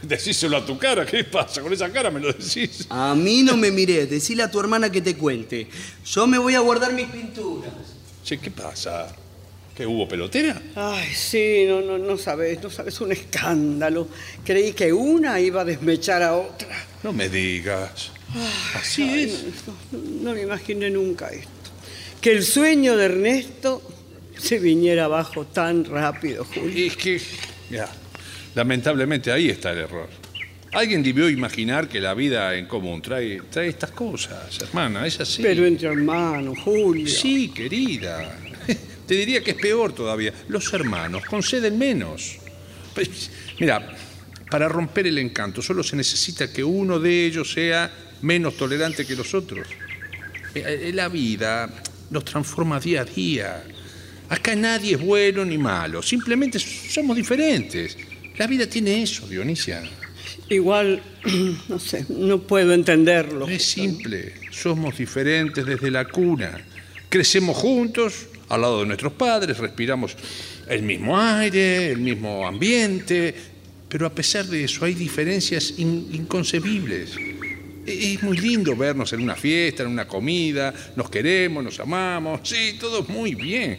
[0.02, 1.06] decíselo a tu cara.
[1.06, 1.62] ¿Qué pasa?
[1.62, 2.86] Con esa cara me lo decís.
[2.90, 5.68] A mí no me mires, decile a tu hermana que te cuente.
[6.06, 7.72] Yo me voy a guardar mis pinturas.
[8.24, 9.14] Che, ¿qué pasa?
[9.76, 10.62] ¿Qué hubo pelotera?
[10.76, 14.08] Ay, sí, no, no, no sabes, no sabes, un escándalo.
[14.46, 16.68] Creí que una iba a desmechar a otra.
[17.04, 18.12] No me digas.
[18.76, 19.44] Así Ay, es.
[19.66, 21.50] No, no- no me imaginé nunca esto.
[22.22, 23.82] Que el sueño de Ernesto
[24.38, 26.70] se viniera abajo tan rápido, Julio.
[26.78, 27.20] Y es que,
[27.72, 27.90] ya,
[28.56, 30.10] lamentablemente ahí está el error.
[30.74, 35.42] Alguien debió imaginar que la vida en común trae, trae estas cosas, hermana, es así.
[35.42, 37.08] Pero entre hermanos, Julio.
[37.08, 38.38] Sí, querida.
[39.08, 40.34] Te diría que es peor todavía.
[40.48, 42.38] Los hermanos conceden menos.
[42.96, 43.30] Pues,
[43.60, 43.96] Mira,
[44.50, 47.92] para romper el encanto solo se necesita que uno de ellos sea
[48.22, 49.68] menos tolerante que los otros.
[50.56, 51.70] Eh, eh, La vida
[52.10, 53.64] nos transforma día a día.
[54.30, 57.98] Acá nadie es bueno ni malo, simplemente somos diferentes.
[58.38, 59.84] La vida tiene eso, Dionisia.
[60.50, 61.02] Igual,
[61.70, 63.48] no sé, no puedo entenderlo.
[63.48, 66.60] Es simple, somos diferentes desde la cuna.
[67.10, 70.16] Crecemos juntos, al lado de nuestros padres, respiramos
[70.68, 73.34] el mismo aire, el mismo ambiente,
[73.90, 77.16] pero a pesar de eso hay diferencias in- inconcebibles.
[77.86, 82.42] E- Es muy lindo vernos en una fiesta, en una comida, nos queremos, nos amamos,
[82.44, 83.78] sí, todo muy bien,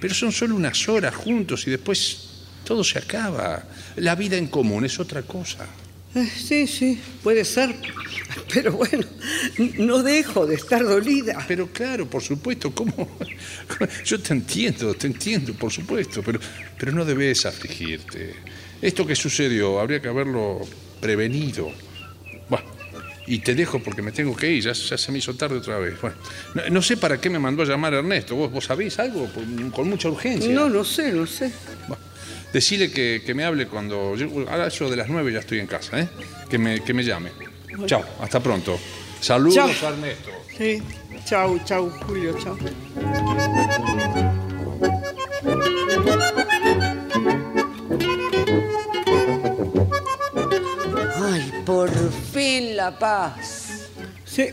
[0.00, 2.28] pero son solo unas horas juntos y después
[2.64, 3.62] todo se acaba.
[3.96, 5.66] La vida en común es otra cosa.
[6.14, 7.74] Eh, Sí, sí, puede ser.
[8.52, 9.06] Pero bueno,
[9.78, 11.42] no dejo de estar dolida.
[11.48, 13.16] Pero claro, por supuesto, ¿cómo?
[14.04, 16.38] Yo te entiendo, te entiendo, por supuesto, pero,
[16.78, 18.34] pero no debes afligirte.
[18.80, 20.60] Esto que sucedió habría que haberlo
[21.00, 21.70] prevenido.
[22.48, 22.66] Bueno,
[23.26, 25.78] y te dejo porque me tengo que ir, ya, ya se me hizo tarde otra
[25.78, 25.98] vez.
[26.00, 26.16] Bueno,
[26.54, 28.34] no, no sé para qué me mandó a llamar Ernesto.
[28.34, 29.30] ¿Vos, vos sabéis algo?
[29.72, 30.52] Con mucha urgencia.
[30.52, 31.52] No, no sé, no sé.
[32.52, 34.14] Decile que, que me hable cuando.
[34.16, 36.08] Yo, ahora yo de las nueve ya estoy en casa, ¿eh?
[36.50, 37.30] Que me, que me llame.
[37.86, 38.78] Chao, hasta pronto.
[39.20, 39.88] Saludos Chao.
[39.88, 40.30] a Ernesto.
[40.58, 40.82] Sí.
[41.24, 42.58] Chau, chau, Julio, chau.
[51.22, 51.90] Ay, por
[52.32, 53.88] fin la paz.
[54.24, 54.48] Sí,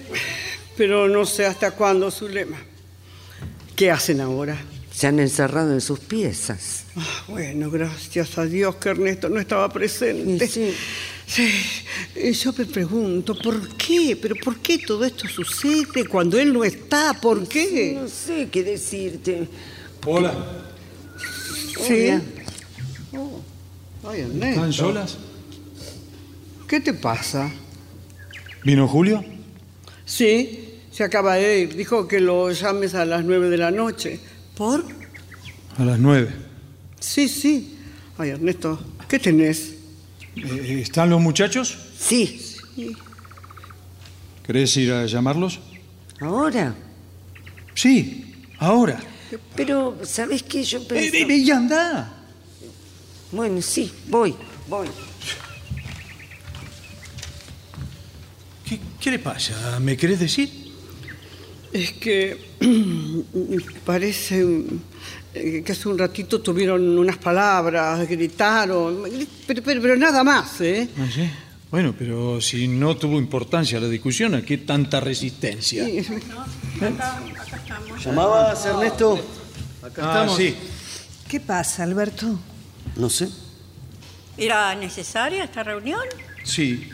[0.78, 2.58] pero no sé hasta cuándo, Zulema.
[3.76, 4.58] ¿Qué hacen ahora?
[5.00, 6.84] Se han encerrado en sus piezas.
[6.98, 10.46] Ah, bueno, gracias a Dios que Ernesto no estaba presente.
[10.46, 10.74] Sí.
[11.26, 11.50] Sí,
[12.22, 14.20] y yo me pregunto, ¿por qué?
[14.22, 17.14] ¿Pero por qué todo esto sucede cuando él no está?
[17.14, 17.98] ¿Por qué?
[17.98, 19.48] No sé qué decirte.
[20.06, 20.34] Hola.
[21.88, 22.10] Sí.
[23.14, 23.40] Hola.
[24.04, 24.48] Ay, Ernesto.
[24.50, 25.18] ¿Están solas?
[26.68, 27.50] ¿Qué te pasa?
[28.66, 29.24] ¿Vino Julio?
[30.04, 31.76] Sí, se acaba de ir.
[31.78, 34.20] Dijo que lo llames a las nueve de la noche.
[34.60, 34.84] ¿Por?
[35.78, 36.34] A las nueve.
[37.00, 37.78] Sí, sí.
[38.18, 38.78] Ay, Ernesto,
[39.08, 39.76] ¿qué tenés?
[40.36, 41.78] Eh, ¿Están los muchachos?
[41.98, 42.42] Sí.
[44.46, 45.62] ¿Querés ir a llamarlos?
[46.20, 46.76] ¿Ahora?
[47.74, 49.00] Sí, ahora.
[49.56, 50.62] Pero, ¿sabes qué?
[50.62, 51.22] Yo pensé...
[51.22, 52.18] Eh, eh, y anda.
[53.32, 54.36] Bueno, sí, voy,
[54.68, 54.90] voy.
[58.66, 59.80] ¿Qué, qué le pasa?
[59.80, 60.52] ¿Me querés decir?
[61.72, 62.49] Es que
[63.86, 64.46] parece
[65.34, 69.04] eh, que hace un ratito tuvieron unas palabras, gritaron,
[69.48, 70.90] pero, pero, pero nada más, ¿eh?
[70.98, 71.30] Ah, sí.
[71.72, 75.86] Bueno, pero si no tuvo importancia la discusión, ¿a qué tanta resistencia?
[78.04, 79.20] ¿Llamabas, Ernesto?
[79.84, 80.38] Acá Ah, estamos.
[80.38, 80.56] sí.
[81.28, 82.40] ¿Qué pasa, Alberto?
[82.96, 83.30] No sé.
[84.38, 86.02] ¿Era necesaria esta reunión?
[86.44, 86.90] Sí.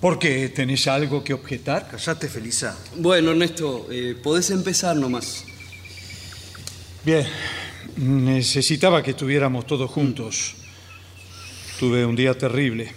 [0.00, 0.48] ¿Por qué?
[0.48, 1.88] ¿Tenés algo que objetar?
[1.88, 2.78] Callate, Felisa.
[2.96, 5.44] Bueno, Ernesto, eh, podés empezar nomás.
[7.04, 7.26] Bien.
[7.96, 10.54] Necesitaba que estuviéramos todos juntos.
[11.78, 12.92] Tuve un día terrible.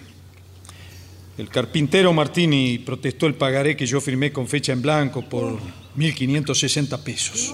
[1.38, 5.60] El carpintero Martini protestó el pagaré que yo firmé con fecha en blanco por
[5.98, 7.54] 1.560 pesos.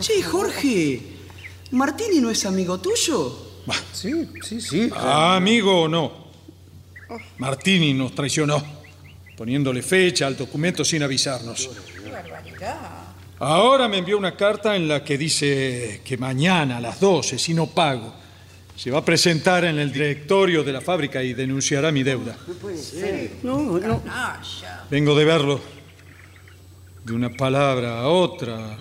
[0.00, 1.00] Che, Jorge,
[1.72, 3.46] ¿Martini no es amigo tuyo?
[3.92, 4.10] Sí,
[4.42, 4.90] sí, sí.
[4.94, 6.27] Ah, amigo o no.
[7.38, 8.62] Martini nos traicionó,
[9.36, 11.70] poniéndole fecha al documento sin avisarnos.
[13.40, 17.54] Ahora me envió una carta en la que dice que mañana a las 12, si
[17.54, 18.12] no pago,
[18.74, 22.36] se va a presentar en el directorio de la fábrica y denunciará mi deuda.
[23.42, 24.02] No, no.
[24.90, 25.60] Vengo de verlo.
[27.04, 28.76] De una palabra a otra,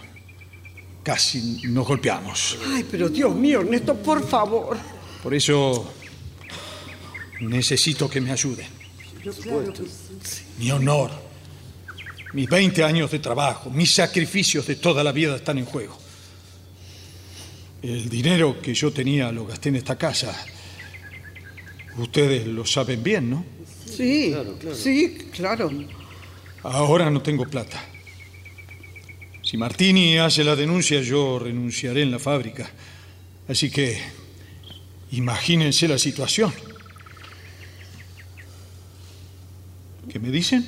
[1.01, 2.57] casi nos golpeamos.
[2.67, 4.77] Ay, pero Dios mío, Ernesto, por favor.
[5.23, 5.93] Por eso
[7.39, 8.67] necesito que me ayuden.
[10.59, 11.11] Mi honor,
[12.33, 15.97] mis 20 años de trabajo, mis sacrificios de toda la vida están en juego.
[17.81, 20.45] El dinero que yo tenía lo gasté en esta casa.
[21.97, 23.45] Ustedes lo saben bien, ¿no?
[23.85, 24.33] Sí,
[24.75, 25.71] sí, claro.
[26.63, 27.83] Ahora no tengo plata.
[29.41, 32.69] Si Martini hace la denuncia, yo renunciaré en la fábrica.
[33.47, 33.97] Así que
[35.11, 36.53] imagínense la situación.
[40.09, 40.65] ¿Qué me dicen?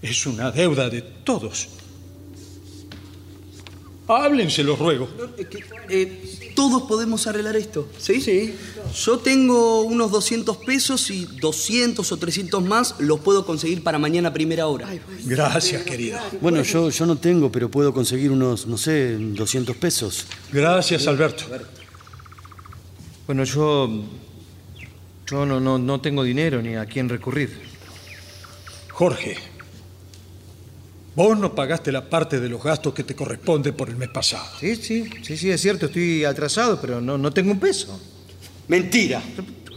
[0.00, 1.68] Es una deuda de todos.
[4.06, 5.06] Háblense, los ruego.
[5.90, 8.22] Eh, todos podemos arreglar esto, ¿sí?
[8.22, 8.54] Sí.
[9.04, 14.30] Yo tengo unos 200 pesos y 200 o 300 más los puedo conseguir para mañana
[14.30, 14.88] a primera hora.
[15.24, 16.18] Gracias, querido.
[16.40, 20.24] Bueno, yo, yo no tengo, pero puedo conseguir unos, no sé, 200 pesos.
[20.52, 21.44] Gracias, Alberto.
[23.26, 24.04] Bueno, yo.
[25.30, 27.60] Yo no, no, no tengo dinero ni a quién recurrir.
[28.90, 29.36] Jorge,
[31.14, 34.46] vos no pagaste la parte de los gastos que te corresponde por el mes pasado.
[34.58, 38.00] Sí, sí, sí, sí, es cierto, estoy atrasado, pero no, no tengo un peso.
[38.68, 39.22] Mentira.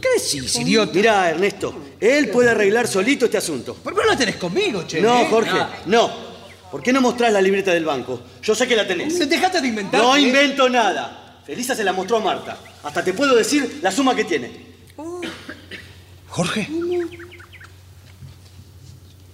[0.00, 0.92] ¿Qué decís, idiota?
[0.94, 3.74] Mirá, Ernesto, él puede arreglar solito este asunto.
[3.74, 5.00] ¿Por qué no la tenés conmigo, che?
[5.00, 5.26] No, eh?
[5.30, 5.70] Jorge, Ah.
[5.86, 6.10] no.
[6.72, 8.20] ¿Por qué no mostrás la libreta del banco?
[8.42, 9.28] Yo sé que la tenés.
[9.28, 10.00] Dejate de inventar.
[10.00, 10.22] No ¿eh?
[10.22, 11.42] invento nada.
[11.46, 12.56] Felisa se la mostró a Marta.
[12.82, 14.72] Hasta te puedo decir la suma que tiene.
[16.32, 16.66] Jorge,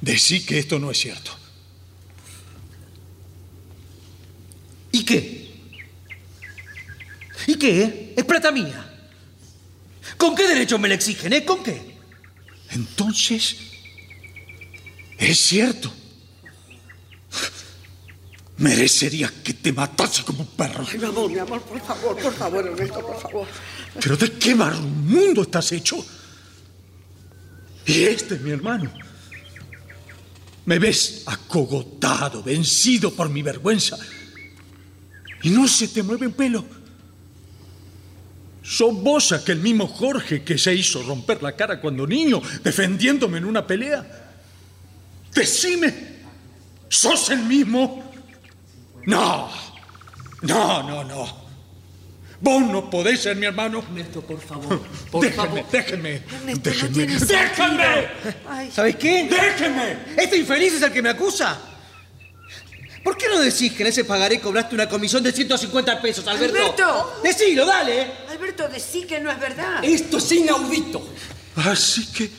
[0.00, 1.30] decí que esto no es cierto.
[4.90, 5.48] ¿Y qué?
[7.46, 7.82] ¿Y qué?
[7.82, 8.14] eh?
[8.16, 8.84] Es plata mía.
[10.16, 11.44] ¿Con qué derecho me la exigen, eh?
[11.44, 11.94] ¿Con qué?
[12.70, 13.56] Entonces,
[15.18, 15.92] es cierto.
[18.56, 20.84] Merecería que te matase como un perro.
[20.90, 23.46] Ay, mi amor, mi amor, por favor, por favor, Ernesto, por favor.
[24.00, 26.04] Pero ¿de qué mundo estás hecho?
[27.88, 28.92] Y este es mi hermano.
[30.66, 33.98] Me ves acogotado, vencido por mi vergüenza.
[35.42, 36.64] Y no se te mueve un pelo.
[38.62, 43.46] ¿Sos vos aquel mismo Jorge que se hizo romper la cara cuando niño, defendiéndome en
[43.46, 44.34] una pelea?
[45.34, 46.18] Decime,
[46.90, 48.12] ¿sos el mismo?
[49.06, 49.50] No,
[50.42, 51.47] no, no, no.
[52.40, 53.80] Vos no podés ser mi hermano.
[53.80, 55.64] Ernesto, por favor, por déjenme, favor.
[55.72, 58.08] déjenme, Ernesto, no déjenme, tiene déjenme.
[58.48, 58.70] Ay.
[58.72, 59.28] ¿Sabes qué?
[59.28, 59.98] ¡Déjenme!
[60.16, 61.58] ¿Este infeliz es el que me acusa?
[63.02, 66.56] ¿Por qué no decís que en ese pagaré cobraste una comisión de 150 pesos, Alberto?
[66.58, 67.20] ¡Alberto!
[67.24, 68.06] Decilo, dale.
[68.28, 69.82] Alberto, decí que no es verdad.
[69.82, 71.08] Esto es inaudito.
[71.56, 72.30] Así que.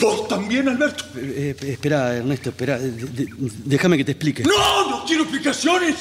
[0.00, 1.04] ¿Vos también, Alberto?
[1.16, 2.78] Eh, eh, espera, Ernesto, espera.
[2.80, 4.42] déjame que te explique.
[4.42, 4.90] ¡No!
[4.90, 5.94] ¡No quiero explicaciones!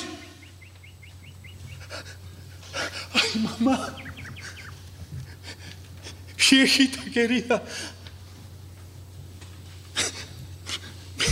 [3.13, 3.95] ¡Ay, mamá!
[6.53, 7.63] Viejita querida.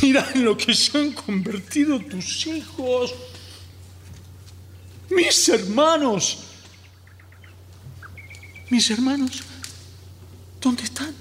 [0.02, 3.14] Mira en lo que se han convertido tus hijos.
[5.11, 6.40] Mis hermanos.
[8.72, 9.44] Mis hermanos.
[10.60, 11.14] ¿Dónde están?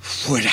[0.00, 0.52] Fuera.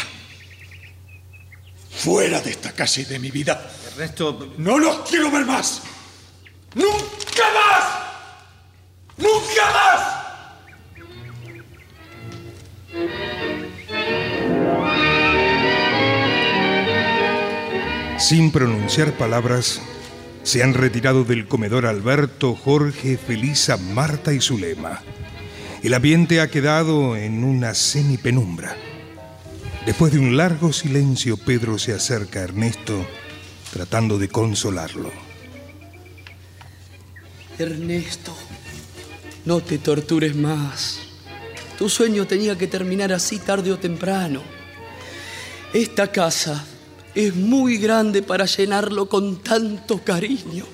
[1.90, 3.72] Fuera de esta casa y de mi vida.
[3.88, 4.56] Ernesto.
[4.58, 5.84] No los quiero ver más.
[6.76, 7.84] ¡Nunca más!
[9.18, 10.02] ¡Nunca más!
[18.22, 19.82] Sin pronunciar palabras,
[20.44, 25.02] se han retirado del comedor Alberto, Jorge, Felisa, Marta y Zulema.
[25.82, 28.76] El ambiente ha quedado en una semipenumbra.
[29.86, 33.08] Después de un largo silencio, Pedro se acerca a Ernesto,
[33.72, 35.25] tratando de consolarlo.
[37.58, 38.36] Ernesto,
[39.46, 41.00] no te tortures más.
[41.78, 44.42] Tu sueño tenía que terminar así tarde o temprano.
[45.74, 46.66] Esta casa
[47.14, 50.66] es muy grande para llenarlo con tanto cariño.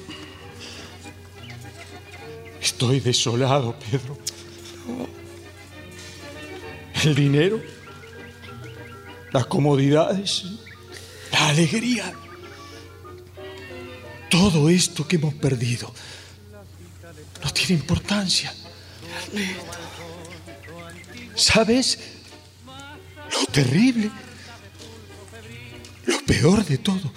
[2.61, 4.17] Estoy desolado, Pedro.
[7.03, 7.59] El dinero,
[9.31, 10.45] las comodidades,
[11.31, 12.13] la alegría.
[14.29, 15.91] Todo esto que hemos perdido
[17.65, 18.53] tiene importancia.
[21.35, 21.99] ¿Sabes?
[22.65, 24.11] Lo terrible,
[26.05, 27.13] lo peor de todo,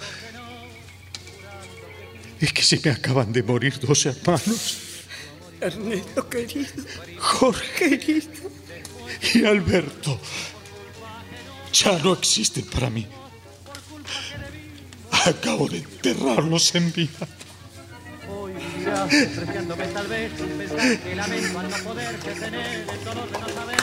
[2.39, 4.77] es que se me acaban de morir dos hermanos.
[5.59, 6.67] Ernesto querido.
[7.19, 8.51] Jorge querido.
[9.33, 10.19] y Alberto
[11.73, 13.07] ya no existen para mí.
[15.25, 17.27] Acabo de enterrarlos en vida.
[19.05, 23.39] Vivirás despreciándome tal vez sin pensar que lamento al no poder tener el dolor de
[23.39, 23.75] no saber.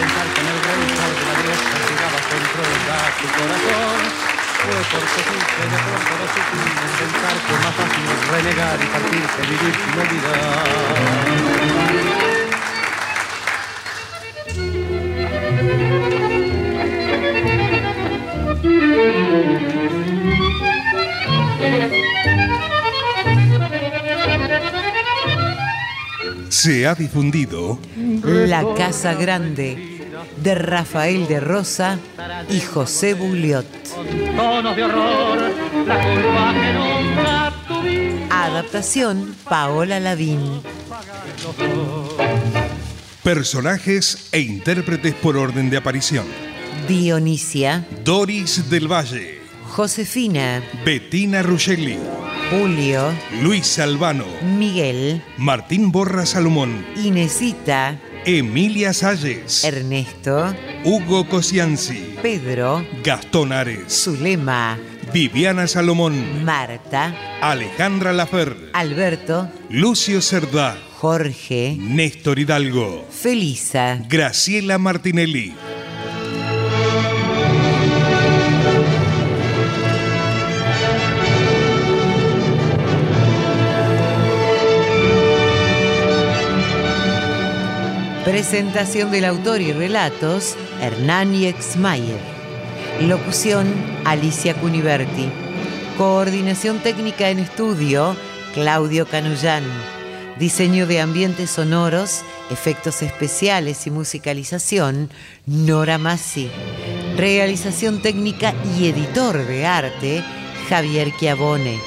[0.00, 4.00] Pensar que en el rencor de la diosa llegaba controlar tu corazón.
[4.60, 6.26] Fue porque fuiste de pronto lo
[6.60, 12.09] en pensar que más fácil renegar y partir que vivir sin olvidar.
[26.48, 27.78] Se ha difundido
[28.22, 30.00] La Casa Grande
[30.36, 31.98] de Rafael de Rosa
[32.48, 33.66] y José Buliot.
[34.36, 35.38] Tonos de horror,
[35.86, 38.46] la culpa que nombra tu vida.
[38.46, 40.60] Adaptación Paola Lavín.
[43.22, 46.49] personajes e intérpretes por orden de aparición.
[46.88, 49.40] Dionisia, Doris del Valle,
[49.76, 51.98] Josefina, Bettina Ruggeli,
[52.50, 54.24] Julio, Luis Albano,
[54.58, 64.78] Miguel, Martín Borra Salomón, Inesita, Emilia Salles, Ernesto, Hugo Cosianzi, Pedro, Gastón Ares, Zulema,
[65.12, 75.54] Viviana Salomón, Marta, Alejandra Lafer, Alberto, Lucio Cerdá, Jorge, Néstor Hidalgo, Felisa, Graciela Martinelli.
[88.30, 92.20] Presentación del autor y relatos, Hernán Exmayer.
[93.00, 93.66] Locución,
[94.04, 95.28] Alicia Cuniverti.
[95.98, 98.14] Coordinación técnica en estudio,
[98.54, 99.64] Claudio Canullán.
[100.38, 105.10] Diseño de ambientes sonoros, efectos especiales y musicalización,
[105.46, 106.52] Nora Massi.
[107.16, 110.24] Realización técnica y editor de arte,
[110.68, 111.80] Javier Chiavone.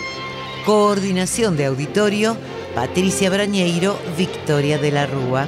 [0.66, 2.36] Coordinación de auditorio,
[2.76, 5.48] Patricia Brañeiro, Victoria de la Rúa.